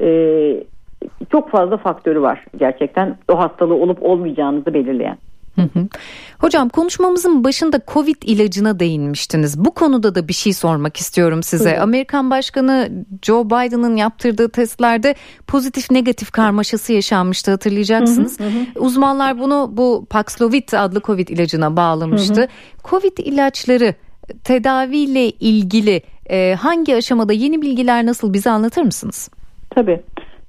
e, 0.00 0.08
çok 1.32 1.50
fazla 1.50 1.76
faktörü 1.76 2.20
var 2.22 2.44
gerçekten 2.56 3.16
o 3.28 3.38
hastalığı 3.38 3.74
olup 3.74 4.02
olmayacağınızı 4.02 4.74
belirleyen. 4.74 5.18
Hı 5.54 5.62
hı. 5.62 5.88
Hocam 6.38 6.68
konuşmamızın 6.68 7.44
başında 7.44 7.80
Covid 7.88 8.22
ilacına 8.22 8.80
değinmiştiniz. 8.80 9.64
Bu 9.64 9.70
konuda 9.70 10.14
da 10.14 10.28
bir 10.28 10.32
şey 10.32 10.52
sormak 10.52 10.96
istiyorum 10.96 11.42
size. 11.42 11.76
Hı. 11.76 11.82
Amerikan 11.82 12.30
Başkanı 12.30 13.04
Joe 13.22 13.46
Biden'ın 13.46 13.96
yaptırdığı 13.96 14.48
testlerde 14.48 15.14
pozitif 15.46 15.90
negatif 15.90 16.30
karmaşası 16.30 16.92
yaşanmıştı 16.92 17.50
hatırlayacaksınız. 17.50 18.40
Hı 18.40 18.44
hı 18.44 18.48
hı. 18.48 18.80
Uzmanlar 18.80 19.38
bunu 19.38 19.70
bu 19.72 20.06
Paxlovid 20.10 20.72
adlı 20.72 21.00
Covid 21.00 21.28
ilacına 21.28 21.76
bağlamıştı. 21.76 22.40
Hı 22.40 22.44
hı. 22.44 22.48
Covid 22.84 23.18
ilaçları 23.18 23.94
tedaviyle 24.44 25.30
ilgili 25.30 26.02
e, 26.30 26.54
hangi 26.60 26.96
aşamada 26.96 27.32
yeni 27.32 27.62
bilgiler 27.62 28.06
nasıl 28.06 28.32
bize 28.32 28.50
anlatır 28.50 28.82
mısınız? 28.82 29.30
Tabii. 29.74 30.00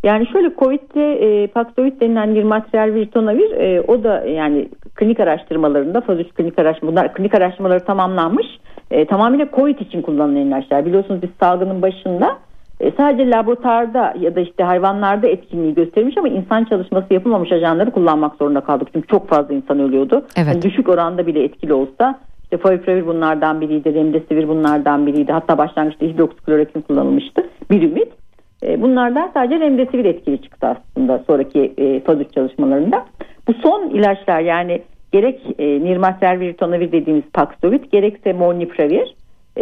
Yani 0.04 0.28
şöyle 0.28 0.56
Covid'de 0.56 1.14
e, 1.14 1.48
Paxlovid 1.48 2.02
denilen 2.02 2.36
bir 2.36 2.44
materyal 2.44 2.94
virtonavir 2.94 3.52
e, 3.52 3.82
o 3.82 4.04
da 4.04 4.26
yani 4.26 4.70
klinik 4.96 5.20
araştırmalarında 5.20 6.02
faz 6.02 6.20
3 6.20 6.28
klinik 6.30 6.60
araştırma 6.60 6.92
bunlar 6.92 7.14
klinik 7.14 7.36
araştırmaları 7.36 7.80
tamamlanmış. 7.80 8.48
E, 8.92 9.06
tamamıyla 9.06 9.48
Covid 9.56 9.80
için 9.80 10.02
kullanılan 10.02 10.36
ilaçlar. 10.36 10.86
Biliyorsunuz 10.86 11.22
biz 11.22 11.30
salgının 11.40 11.82
başında 11.82 12.38
e, 12.80 12.92
sadece 12.98 13.30
laboratuvarda 13.30 14.14
ya 14.20 14.36
da 14.36 14.40
işte 14.40 14.64
hayvanlarda 14.64 15.28
etkinliği 15.28 15.74
göstermiş 15.74 16.18
ama 16.18 16.28
insan 16.28 16.64
çalışması 16.64 17.14
yapılmamış 17.14 17.52
ajanları 17.52 17.92
kullanmak 17.92 18.36
zorunda 18.36 18.62
kaldık. 18.62 18.88
Çünkü 18.94 19.08
çok 19.08 19.30
fazla 19.30 19.54
insan 19.54 19.80
ölüyordu. 19.80 20.26
Evet. 20.38 20.48
Yani 20.48 20.62
düşük 20.62 20.90
oranda 20.90 21.28
bile 21.28 21.44
etkili 21.44 21.74
olsa 21.74 22.20
işte 22.44 22.58
favipiravir 22.58 23.08
bunlardan 23.08 23.62
biriydi, 23.62 23.94
remdesivir 23.94 24.48
bunlardan 24.48 25.08
biriydi. 25.08 25.32
Hatta 25.32 25.58
başlangıçta 25.58 26.06
hidroksiklorokin 26.06 26.82
kullanılmıştı. 26.82 27.44
Bir 27.72 27.82
ümit. 27.82 28.25
E, 28.64 28.82
bunlardan 28.82 29.32
sadece 29.34 29.60
remdesivir 29.60 30.06
etkili 30.06 30.42
çıktı 30.42 30.68
aslında 30.68 31.24
sonraki 31.28 31.74
e, 31.78 32.00
faz 32.00 32.20
3 32.22 32.34
çalışmalarında. 32.34 33.06
Bu 33.48 33.54
son 33.54 33.90
ilaçlar 33.90 34.40
yani 34.40 34.82
gerek 35.12 35.42
e, 35.60 35.66
nirmatrel 35.66 36.40
ritonavir 36.40 36.92
dediğimiz 36.92 37.24
Paxlovid 37.34 37.84
gerekse 37.92 38.34
molnupiravir 38.34 39.16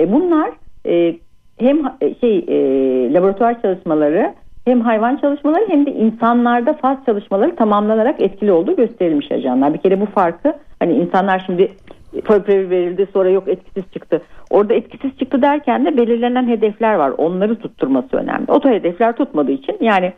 bunlar 0.07 0.51
hem 1.59 1.77
şey 2.21 2.45
laboratuvar 3.13 3.61
çalışmaları 3.61 4.33
hem 4.65 4.81
hayvan 4.81 5.17
çalışmaları 5.17 5.65
hem 5.67 5.85
de 5.85 5.91
insanlarda 5.91 6.73
faz 6.73 6.97
çalışmaları 7.05 7.55
tamamlanarak 7.55 8.21
etkili 8.21 8.51
olduğu 8.51 8.75
gösterilmiş 8.75 9.31
ajanlar. 9.31 9.73
Bir 9.73 9.79
kere 9.79 10.01
bu 10.01 10.05
farkı 10.05 10.53
hani 10.79 10.93
insanlar 10.93 11.43
şimdi 11.45 11.71
Favipiravir 12.23 12.69
verildi 12.69 13.07
sonra 13.13 13.29
yok 13.29 13.47
etkisiz 13.47 13.83
çıktı. 13.93 14.21
Orada 14.49 14.73
etkisiz 14.73 15.17
çıktı 15.19 15.41
derken 15.41 15.85
de 15.85 15.97
belirlenen 15.97 16.47
hedefler 16.47 16.95
var. 16.95 17.13
Onları 17.17 17.55
tutturması 17.55 18.17
önemli. 18.17 18.45
O 18.47 18.69
hedefler 18.69 19.15
tutmadığı 19.15 19.51
için 19.51 19.77
yani 19.81 20.13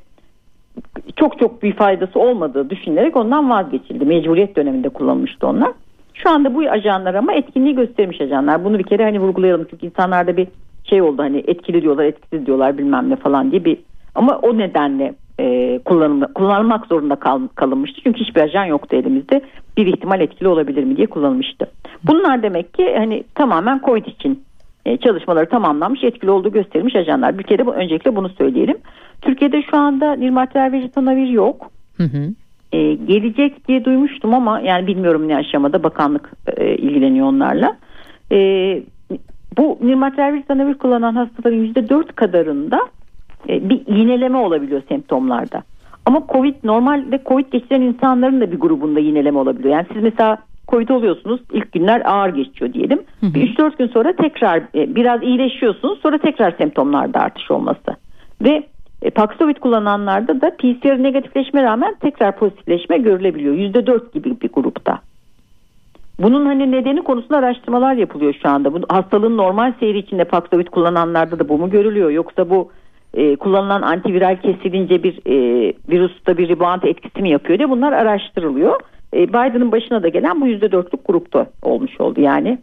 çok 1.15 1.39
çok 1.39 1.63
bir 1.63 1.73
faydası 1.73 2.19
olmadığı 2.19 2.69
düşünülerek 2.69 3.15
ondan 3.15 3.49
vazgeçildi. 3.49 4.05
Mecburiyet 4.05 4.55
döneminde 4.55 4.89
kullanılmıştı 4.89 5.47
onlar. 5.47 5.71
Şu 6.13 6.29
anda 6.29 6.55
bu 6.55 6.59
ajanlar 6.59 7.13
ama 7.13 7.33
etkinliği 7.33 7.75
göstermiş 7.75 8.21
ajanlar. 8.21 8.65
Bunu 8.65 8.79
bir 8.79 8.83
kere 8.83 9.03
hani 9.03 9.19
vurgulayalım 9.19 9.67
çünkü 9.69 9.85
insanlarda 9.85 10.37
bir 10.37 10.47
şey 10.83 11.01
oldu 11.01 11.21
hani 11.21 11.43
etkili 11.47 11.81
diyorlar 11.81 12.05
etkisiz 12.05 12.45
diyorlar 12.45 12.77
bilmem 12.77 13.09
ne 13.09 13.15
falan 13.15 13.51
diye 13.51 13.65
bir 13.65 13.77
ama 14.15 14.39
o 14.41 14.57
nedenle 14.57 15.13
e, 15.39 15.79
kullanılmak 16.35 16.87
zorunda 16.87 17.15
kal, 17.15 17.41
kalınmıştı. 17.55 18.01
Çünkü 18.03 18.19
hiçbir 18.19 18.41
ajan 18.41 18.65
yoktu 18.65 18.95
elimizde. 18.95 19.41
Bir 19.77 19.87
ihtimal 19.87 20.21
etkili 20.21 20.47
olabilir 20.47 20.83
mi 20.83 20.97
diye 20.97 21.07
kullanılmıştı. 21.07 21.71
Bunlar 22.07 22.43
demek 22.43 22.73
ki 22.73 22.95
hani 22.97 23.23
tamamen 23.35 23.81
COVID 23.85 24.05
için 24.05 24.43
e, 24.85 24.97
çalışmaları 24.97 25.49
tamamlanmış, 25.49 26.03
etkili 26.03 26.31
olduğu 26.31 26.51
gösterilmiş 26.51 26.95
ajanlar. 26.95 27.37
Bir 27.37 27.43
kere 27.43 27.65
bu 27.65 27.73
öncelikle 27.73 28.15
bunu 28.15 28.29
söyleyelim. 28.29 28.77
Türkiye'de 29.21 29.63
şu 29.71 29.77
anda 29.77 30.15
nirmatrel 30.15 30.71
vejitanavir 30.71 31.27
yok. 31.27 31.71
Hı 31.97 32.03
hı. 32.03 32.33
E, 32.71 32.93
gelecek 32.93 33.67
diye 33.67 33.85
duymuştum 33.85 34.33
ama 34.33 34.59
yani 34.59 34.87
bilmiyorum 34.87 35.27
ne 35.27 35.35
aşamada 35.35 35.83
bakanlık 35.83 36.31
e, 36.57 36.75
ilgileniyor 36.75 37.27
onlarla. 37.27 37.77
E, 38.31 38.37
bu 39.57 39.79
nirmatrel 39.81 40.33
vejitanavir 40.33 40.73
kullanan 40.73 41.15
hastaların 41.15 41.65
%4 41.65 42.13
kadarında 42.13 42.79
e, 43.49 43.69
bir 43.69 43.81
iğneleme 43.87 44.37
olabiliyor 44.37 44.81
semptomlarda. 44.89 45.63
Ama 46.05 46.23
Covid 46.33 46.55
normalde 46.63 47.21
Covid 47.25 47.51
geçiren 47.51 47.81
insanların 47.81 48.41
da 48.41 48.51
bir 48.51 48.59
grubunda 48.59 48.99
iğneleme 48.99 49.39
olabiliyor. 49.39 49.73
Yani 49.73 49.85
siz 49.93 50.03
mesela 50.03 50.37
Covid 50.67 50.89
oluyorsunuz 50.89 51.41
ilk 51.53 51.71
günler 51.71 52.01
ağır 52.05 52.29
geçiyor 52.29 52.73
diyelim. 52.73 52.99
Hı 53.19 53.25
hı. 53.25 53.31
3-4 53.31 53.77
gün 53.77 53.87
sonra 53.87 54.15
tekrar 54.15 54.57
e, 54.57 54.95
biraz 54.95 55.23
iyileşiyorsunuz 55.23 55.99
sonra 55.99 56.17
tekrar 56.17 56.51
semptomlarda 56.51 57.19
artış 57.19 57.51
olması. 57.51 57.95
Ve 58.41 58.63
e, 59.01 59.09
Paxlovid 59.09 59.57
kullananlarda 59.57 60.41
da 60.41 60.51
PCR 60.57 61.03
negatifleşme 61.03 61.63
rağmen 61.63 61.95
tekrar 61.99 62.37
pozitifleşme 62.37 62.97
görülebiliyor. 62.97 63.55
%4 63.55 64.13
gibi 64.13 64.41
bir 64.41 64.49
grupta. 64.53 64.99
Bunun 66.19 66.45
hani 66.45 66.71
nedeni 66.71 67.03
konusunda 67.03 67.37
araştırmalar 67.37 67.93
yapılıyor 67.93 68.35
şu 68.41 68.49
anda. 68.49 68.73
Bu 68.73 68.81
hastalığın 68.89 69.37
normal 69.37 69.73
seyri 69.79 69.97
içinde 69.97 70.23
Paxlovid 70.23 70.67
kullananlarda 70.67 71.39
da 71.39 71.49
bu 71.49 71.57
mu 71.57 71.69
görülüyor 71.69 72.09
yoksa 72.09 72.49
bu 72.49 72.71
e, 73.13 73.35
kullanılan 73.35 73.81
antiviral 73.81 74.37
kesilince 74.41 75.03
bir 75.03 75.19
e, 75.25 75.73
virusta 75.89 76.37
bir 76.37 76.49
rebound 76.49 76.83
etkisi 76.83 77.21
mi 77.21 77.29
yapıyor 77.29 77.59
diye 77.59 77.69
bunlar 77.69 77.93
araştırılıyor. 77.93 78.79
E, 79.13 79.29
Biden'ın 79.29 79.71
başına 79.71 80.03
da 80.03 80.07
gelen 80.07 80.41
bu 80.41 80.47
yüzde 80.47 80.71
dörtlük 80.71 81.07
grupta 81.07 81.47
olmuş 81.61 82.01
oldu 82.01 82.21
yani 82.21 82.59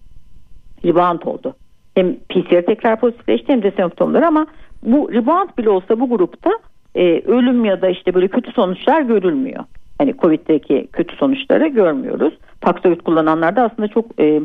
rebound 0.85 1.23
oldu. 1.23 1.55
Hem 1.95 2.15
PCR 2.15 2.67
tekrar 2.67 3.01
pozitifleşti 3.01 3.53
hem 3.53 3.63
de 3.63 3.71
semptomlar 3.71 4.23
ama 4.23 4.47
bu 4.83 5.13
rebound 5.13 5.49
bile 5.59 5.71
olsa 5.71 6.01
bu 6.01 6.09
grupta 6.09 6.51
e, 6.95 7.21
ölüm 7.27 7.65
ya 7.65 7.83
da 7.83 7.89
işte 7.89 8.15
böyle 8.15 8.29
kötü 8.29 8.53
sonuçlar 8.53 9.03
görülmüyor. 9.03 9.65
Hani 9.99 10.15
Covid'deki 10.17 10.89
kötü 10.93 11.17
sonuçları 11.17 11.67
görmüyoruz. 11.67 12.35
Paxlovid 12.61 13.01
kullananlarda 13.01 13.63
aslında 13.63 13.89
çok 13.89 14.21
e, 14.21 14.41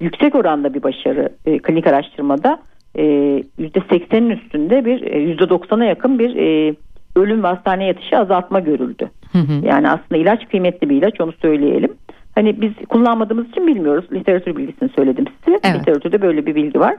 yüksek 0.00 0.34
oranda 0.34 0.74
bir 0.74 0.82
başarı 0.82 1.28
e, 1.46 1.58
klinik 1.58 1.86
araştırmada 1.86 2.58
%80'in 2.96 4.30
e, 4.30 4.32
üstünde 4.32 4.84
bir 4.84 5.00
%90'a 5.38 5.84
e, 5.84 5.88
yakın 5.88 6.18
bir 6.18 6.36
e, 6.36 6.74
ölüm 7.16 7.42
ve 7.42 7.46
hastane 7.46 7.86
yatışı 7.86 8.18
azaltma 8.18 8.60
görüldü. 8.60 9.10
Hı 9.32 9.38
hı. 9.38 9.66
Yani 9.66 9.88
aslında 9.88 10.16
ilaç 10.16 10.48
kıymetli 10.48 10.90
bir 10.90 10.96
ilaç 10.96 11.20
onu 11.20 11.32
söyleyelim. 11.32 11.94
Hani 12.34 12.60
biz 12.60 12.72
kullanmadığımız 12.88 13.48
için 13.48 13.66
bilmiyoruz. 13.66 14.04
Literatür 14.12 14.56
bilgisini 14.56 14.88
söyledim 14.88 15.24
size. 15.44 15.58
Evet. 15.64 15.80
Literatürde 15.80 16.22
böyle 16.22 16.46
bir 16.46 16.54
bilgi 16.54 16.80
var. 16.80 16.96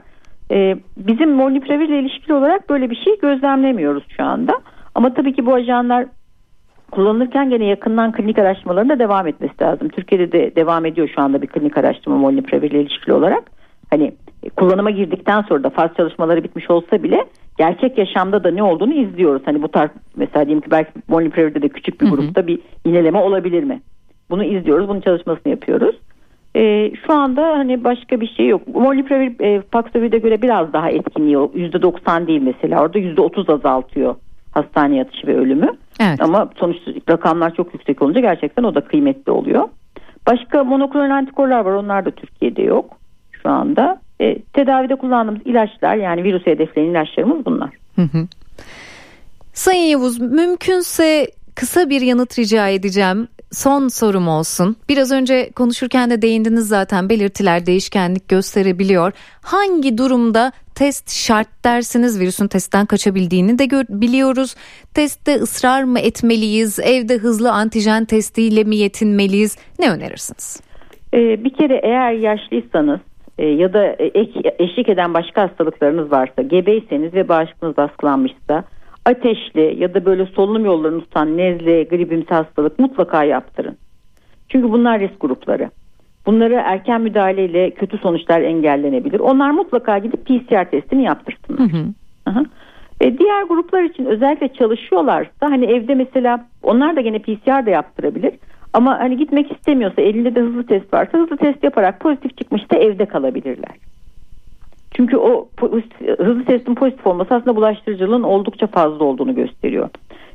Ee, 0.50 0.76
bizim 0.96 1.30
molnupiravir 1.30 1.88
ile 1.88 2.00
ilişkili 2.00 2.34
olarak 2.34 2.70
böyle 2.70 2.90
bir 2.90 2.96
şey 2.96 3.18
gözlemlemiyoruz 3.18 4.04
şu 4.16 4.24
anda. 4.24 4.52
Ama 4.94 5.14
tabii 5.14 5.32
ki 5.32 5.46
bu 5.46 5.54
ajanlar 5.54 6.06
kullanılırken 6.90 7.50
gene 7.50 7.64
yakından 7.64 8.12
klinik 8.12 8.38
araştırmalarında 8.38 8.98
devam 8.98 9.26
etmesi 9.26 9.54
lazım. 9.62 9.88
Türkiye'de 9.88 10.32
de 10.32 10.56
devam 10.56 10.86
ediyor 10.86 11.10
şu 11.14 11.22
anda 11.22 11.42
bir 11.42 11.46
klinik 11.46 11.78
araştırma 11.78 12.16
molnupiravir 12.16 12.70
ile 12.70 12.80
ilişkili 12.80 13.12
olarak. 13.12 13.42
Hani 13.90 14.12
kullanıma 14.56 14.90
girdikten 14.90 15.42
sonra 15.42 15.64
da 15.64 15.70
faz 15.70 15.90
çalışmaları 15.96 16.44
bitmiş 16.44 16.70
olsa 16.70 17.02
bile 17.02 17.24
gerçek 17.58 17.98
yaşamda 17.98 18.44
da 18.44 18.50
ne 18.50 18.62
olduğunu 18.62 18.94
izliyoruz. 18.94 19.42
Hani 19.44 19.62
bu 19.62 19.68
tarz 19.68 19.90
mesela 20.16 20.46
diyelim 20.46 20.62
ki 20.62 20.70
belki 20.70 20.90
Molnupiravir 21.08 21.62
de 21.62 21.68
küçük 21.68 22.00
bir 22.00 22.10
grupta 22.10 22.46
bir 22.46 22.58
ineleme 22.84 23.18
olabilir 23.18 23.64
mi? 23.64 23.80
Bunu 24.30 24.44
izliyoruz. 24.44 24.88
Bunun 24.88 25.00
çalışmasını 25.00 25.50
yapıyoruz. 25.50 25.96
E, 26.56 26.92
şu 27.06 27.12
anda 27.12 27.42
hani 27.46 27.84
başka 27.84 28.20
bir 28.20 28.28
şey 28.36 28.46
yok. 28.46 28.68
Molnupiravir 28.74 29.40
e, 29.40 29.60
Paxlovid'e 29.60 30.18
göre 30.18 30.42
biraz 30.42 30.72
daha 30.72 30.90
etkinliği 30.90 31.36
%90 31.36 32.26
değil 32.26 32.42
mesela. 32.42 32.82
Orada 32.82 32.98
%30 32.98 33.54
azaltıyor 33.54 34.14
hastane 34.50 34.96
yatışı 34.96 35.26
ve 35.26 35.36
ölümü. 35.36 35.68
Evet. 36.00 36.22
Ama 36.22 36.50
sonuçta 36.56 36.90
rakamlar 37.10 37.54
çok 37.54 37.74
yüksek 37.74 38.02
olunca 38.02 38.20
gerçekten 38.20 38.62
o 38.62 38.74
da 38.74 38.80
kıymetli 38.80 39.32
oluyor. 39.32 39.68
Başka 40.26 40.64
monoklonal 40.64 41.10
antikorlar 41.10 41.60
var. 41.60 41.72
Onlar 41.72 42.04
da 42.04 42.10
Türkiye'de 42.10 42.62
yok 42.62 42.96
şu 43.42 43.48
anda. 43.50 44.00
E, 44.20 44.38
tedavide 44.42 44.96
kullandığımız 44.96 45.42
ilaçlar 45.44 45.96
yani 45.96 46.24
virüs 46.24 46.46
hedefleyen 46.46 46.90
ilaçlarımız 46.90 47.46
bunlar. 47.46 47.70
Hı 47.96 48.02
hı. 48.02 48.26
Sayın 49.52 49.84
Yavuz 49.84 50.20
mümkünse 50.20 51.26
kısa 51.54 51.90
bir 51.90 52.00
yanıt 52.00 52.38
rica 52.38 52.68
edeceğim. 52.68 53.28
Son 53.52 53.88
sorum 53.88 54.28
olsun. 54.28 54.76
Biraz 54.88 55.12
önce 55.12 55.50
konuşurken 55.50 56.10
de 56.10 56.22
değindiniz 56.22 56.68
zaten 56.68 57.08
belirtiler 57.08 57.66
değişkenlik 57.66 58.28
gösterebiliyor. 58.28 59.12
Hangi 59.42 59.98
durumda 59.98 60.52
test 60.74 61.10
şart 61.10 61.48
dersiniz 61.64 62.20
virüsün 62.20 62.48
testten 62.48 62.86
kaçabildiğini 62.86 63.58
de 63.58 63.64
biliyoruz. 63.88 64.54
Testte 64.94 65.34
ısrar 65.34 65.82
mı 65.82 65.98
etmeliyiz? 65.98 66.78
Evde 66.78 67.18
hızlı 67.18 67.52
antijen 67.52 68.04
testiyle 68.04 68.64
mi 68.64 68.76
yetinmeliyiz? 68.76 69.58
Ne 69.78 69.90
önerirsiniz? 69.90 70.60
Ee, 71.14 71.44
bir 71.44 71.52
kere 71.54 71.80
eğer 71.82 72.12
yaşlıysanız 72.12 73.00
ya 73.44 73.72
da 73.72 73.96
eşlik 74.58 74.88
eden 74.88 75.14
başka 75.14 75.42
hastalıklarınız 75.42 76.12
varsa, 76.12 76.42
gebeyseniz 76.42 77.14
ve 77.14 77.28
bağışıklığınız 77.28 77.76
baskılanmışsa, 77.76 78.64
ateşli 79.04 79.76
ya 79.78 79.94
da 79.94 80.04
böyle 80.04 80.26
solunum 80.26 80.64
yollarını 80.64 81.00
tutan 81.00 81.36
nezle, 81.36 81.82
gribimsi 81.82 82.34
hastalık 82.34 82.78
mutlaka 82.78 83.24
yaptırın. 83.24 83.76
Çünkü 84.48 84.72
bunlar 84.72 85.00
risk 85.00 85.20
grupları. 85.20 85.70
Bunları 86.26 86.54
erken 86.54 87.00
müdahaleyle 87.00 87.70
kötü 87.70 87.98
sonuçlar 87.98 88.40
engellenebilir. 88.40 89.20
Onlar 89.20 89.50
mutlaka 89.50 89.98
gidip 89.98 90.26
PCR 90.26 90.70
testini 90.70 91.02
yaptırsınlar. 91.02 91.72
Hı 91.72 92.30
hı. 92.30 92.44
E, 93.00 93.18
diğer 93.18 93.42
gruplar 93.42 93.82
için 93.82 94.04
özellikle 94.04 94.48
çalışıyorlarsa 94.48 95.50
hani 95.50 95.64
evde 95.64 95.94
mesela 95.94 96.46
onlar 96.62 96.96
da 96.96 97.00
gene 97.00 97.18
PCR 97.18 97.66
da 97.66 97.70
yaptırabilir. 97.70 98.32
Ama 98.78 98.98
hani 98.98 99.16
gitmek 99.16 99.52
istemiyorsa 99.52 100.02
elinde 100.02 100.34
de 100.34 100.40
hızlı 100.40 100.66
test 100.66 100.94
varsa 100.94 101.18
hızlı 101.18 101.36
test 101.36 101.64
yaparak 101.64 102.00
pozitif 102.00 102.38
çıkmışsa 102.38 102.76
evde 102.76 103.06
kalabilirler. 103.06 103.74
Çünkü 104.94 105.16
o 105.16 105.48
hızlı 106.18 106.44
testin 106.44 106.74
pozitif 106.74 107.06
olması 107.06 107.34
aslında 107.34 107.56
bulaştırıcılığın 107.56 108.22
oldukça 108.22 108.66
fazla 108.66 109.04
olduğunu 109.04 109.34
gösteriyor. 109.34 109.88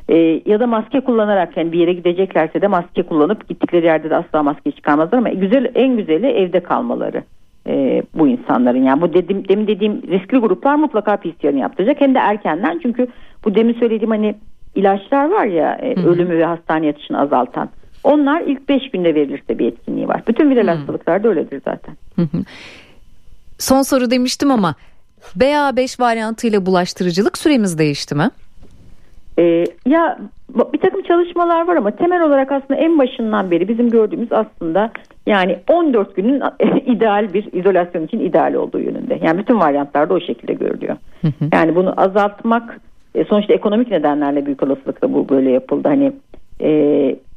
Ee, 0.09 0.41
ya 0.45 0.59
da 0.59 0.67
maske 0.67 0.99
kullanarak 0.99 1.57
yani 1.57 1.71
bir 1.71 1.79
yere 1.79 1.93
gideceklerse 1.93 2.61
de 2.61 2.67
maske 2.67 3.03
kullanıp 3.03 3.49
gittikleri 3.49 3.85
yerde 3.85 4.09
de 4.09 4.15
asla 4.15 4.43
maske 4.43 4.71
çıkarmazlar 4.71 5.17
ama 5.17 5.29
güzel 5.29 5.71
en 5.75 5.97
güzeli 5.97 6.27
evde 6.27 6.59
kalmaları 6.59 7.23
e, 7.67 8.03
bu 8.13 8.27
insanların. 8.27 8.83
Yani 8.83 9.01
bu 9.01 9.13
dedim 9.13 9.47
demin 9.47 9.67
dediğim 9.67 10.01
riskli 10.07 10.37
gruplar 10.37 10.75
mutlaka 10.75 11.17
PCR'ını 11.17 11.59
yaptıracak. 11.59 12.01
Hem 12.01 12.15
de 12.15 12.19
erkenden. 12.19 12.79
Çünkü 12.83 13.07
bu 13.45 13.55
demin 13.55 13.73
söylediğim 13.73 14.11
hani 14.11 14.35
ilaçlar 14.75 15.29
var 15.31 15.45
ya 15.45 15.77
e, 15.81 16.05
ölümü 16.05 16.37
ve 16.37 16.45
hastane 16.45 16.85
yatışını 16.85 17.19
azaltan 17.19 17.69
onlar 18.03 18.41
ilk 18.41 18.69
5 18.69 18.91
günde 18.91 19.15
verilirse 19.15 19.59
bir 19.59 19.67
etkinliği 19.67 20.07
var. 20.07 20.23
Bütün 20.27 20.49
viral 20.49 20.67
hastalıklarda 20.67 21.27
öyledir 21.27 21.61
zaten. 21.65 21.95
Son 23.57 23.81
soru 23.81 24.11
demiştim 24.11 24.51
ama 24.51 24.75
BA5 25.37 26.01
varyantıyla 26.01 26.65
bulaştırıcılık 26.65 27.37
süremiz 27.37 27.77
değişti 27.77 28.15
mi? 28.15 28.29
Ee, 29.39 29.63
ya 29.85 30.19
bir 30.73 30.79
takım 30.79 31.03
çalışmalar 31.03 31.67
var 31.67 31.75
ama 31.75 31.91
temel 31.91 32.21
olarak 32.21 32.51
aslında 32.51 32.79
en 32.79 32.99
başından 32.99 33.51
beri 33.51 33.67
bizim 33.67 33.89
gördüğümüz 33.89 34.31
aslında 34.31 34.91
yani 35.27 35.57
14 35.71 36.15
günün 36.15 36.41
ideal 36.85 37.33
bir 37.33 37.53
izolasyon 37.53 38.05
için 38.05 38.19
ideal 38.19 38.53
olduğu 38.53 38.79
yönünde. 38.79 39.19
Yani 39.23 39.39
bütün 39.39 39.59
varyantlarda 39.59 40.13
o 40.13 40.19
şekilde 40.19 40.53
görülüyor. 40.53 40.97
Yani 41.53 41.75
bunu 41.75 42.01
azaltmak 42.01 42.79
e, 43.15 43.23
sonuçta 43.23 43.53
ekonomik 43.53 43.91
nedenlerle 43.91 44.45
büyük 44.45 44.63
olasılıkla 44.63 45.13
bu 45.13 45.29
böyle 45.29 45.51
yapıldı. 45.51 45.87
Hani 45.87 46.11
e, 46.61 46.69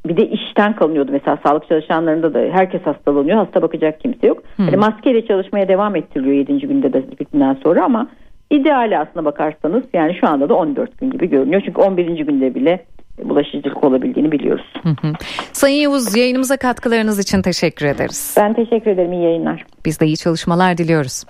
bir 0.09 0.17
de 0.17 0.29
işten 0.29 0.77
kalınıyordu 0.77 1.13
mesela 1.13 1.39
sağlık 1.47 1.69
çalışanlarında 1.69 2.35
da 2.35 2.39
herkes 2.39 2.83
hastalanıyor 2.83 3.39
hasta 3.39 3.63
bakacak 3.63 4.01
kimse 4.01 4.27
yok. 4.27 4.43
Hı. 4.57 4.63
Hani 4.63 4.77
maskeyle 4.77 5.27
çalışmaya 5.27 5.69
devam 5.69 5.97
ettiriliyor 5.97 6.35
7. 6.35 6.59
günde 6.59 6.93
de 6.93 7.03
günden 7.33 7.57
sonra 7.63 7.85
ama 7.85 8.09
ideali 8.51 8.99
aslına 8.99 9.25
bakarsanız 9.25 9.83
yani 9.93 10.17
şu 10.21 10.29
anda 10.29 10.49
da 10.49 10.55
14 10.55 10.99
gün 10.99 11.11
gibi 11.11 11.31
görünüyor. 11.31 11.63
Çünkü 11.65 11.81
11. 11.81 12.07
günde 12.07 12.55
bile 12.55 12.85
bulaşıcılık 13.25 13.85
olabildiğini 13.85 14.33
biliyoruz. 14.33 14.67
Hı 14.83 14.89
hı. 14.89 15.13
Sayın 15.53 15.83
Yavuz 15.83 16.17
yayınımıza 16.17 16.57
katkılarınız 16.57 17.19
için 17.19 17.43
teşekkür 17.43 17.87
ederiz. 17.87 18.35
Ben 18.39 18.55
teşekkür 18.55 18.91
ederim 18.91 19.13
iyi 19.13 19.23
yayınlar. 19.23 19.65
Biz 19.85 20.01
de 20.01 20.07
iyi 20.07 20.17
çalışmalar 20.17 20.79
diliyoruz. 20.79 21.25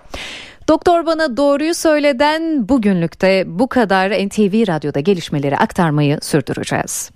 Doktor 0.69 1.07
bana 1.07 1.37
doğruyu 1.37 1.75
söyleden 1.75 2.69
bugünlükte 2.69 3.45
bu 3.47 3.69
kadar 3.69 4.11
NTV 4.11 4.69
Radyo'da 4.69 5.01
gelişmeleri 5.01 5.57
aktarmayı 5.57 6.19
sürdüreceğiz. 6.23 7.16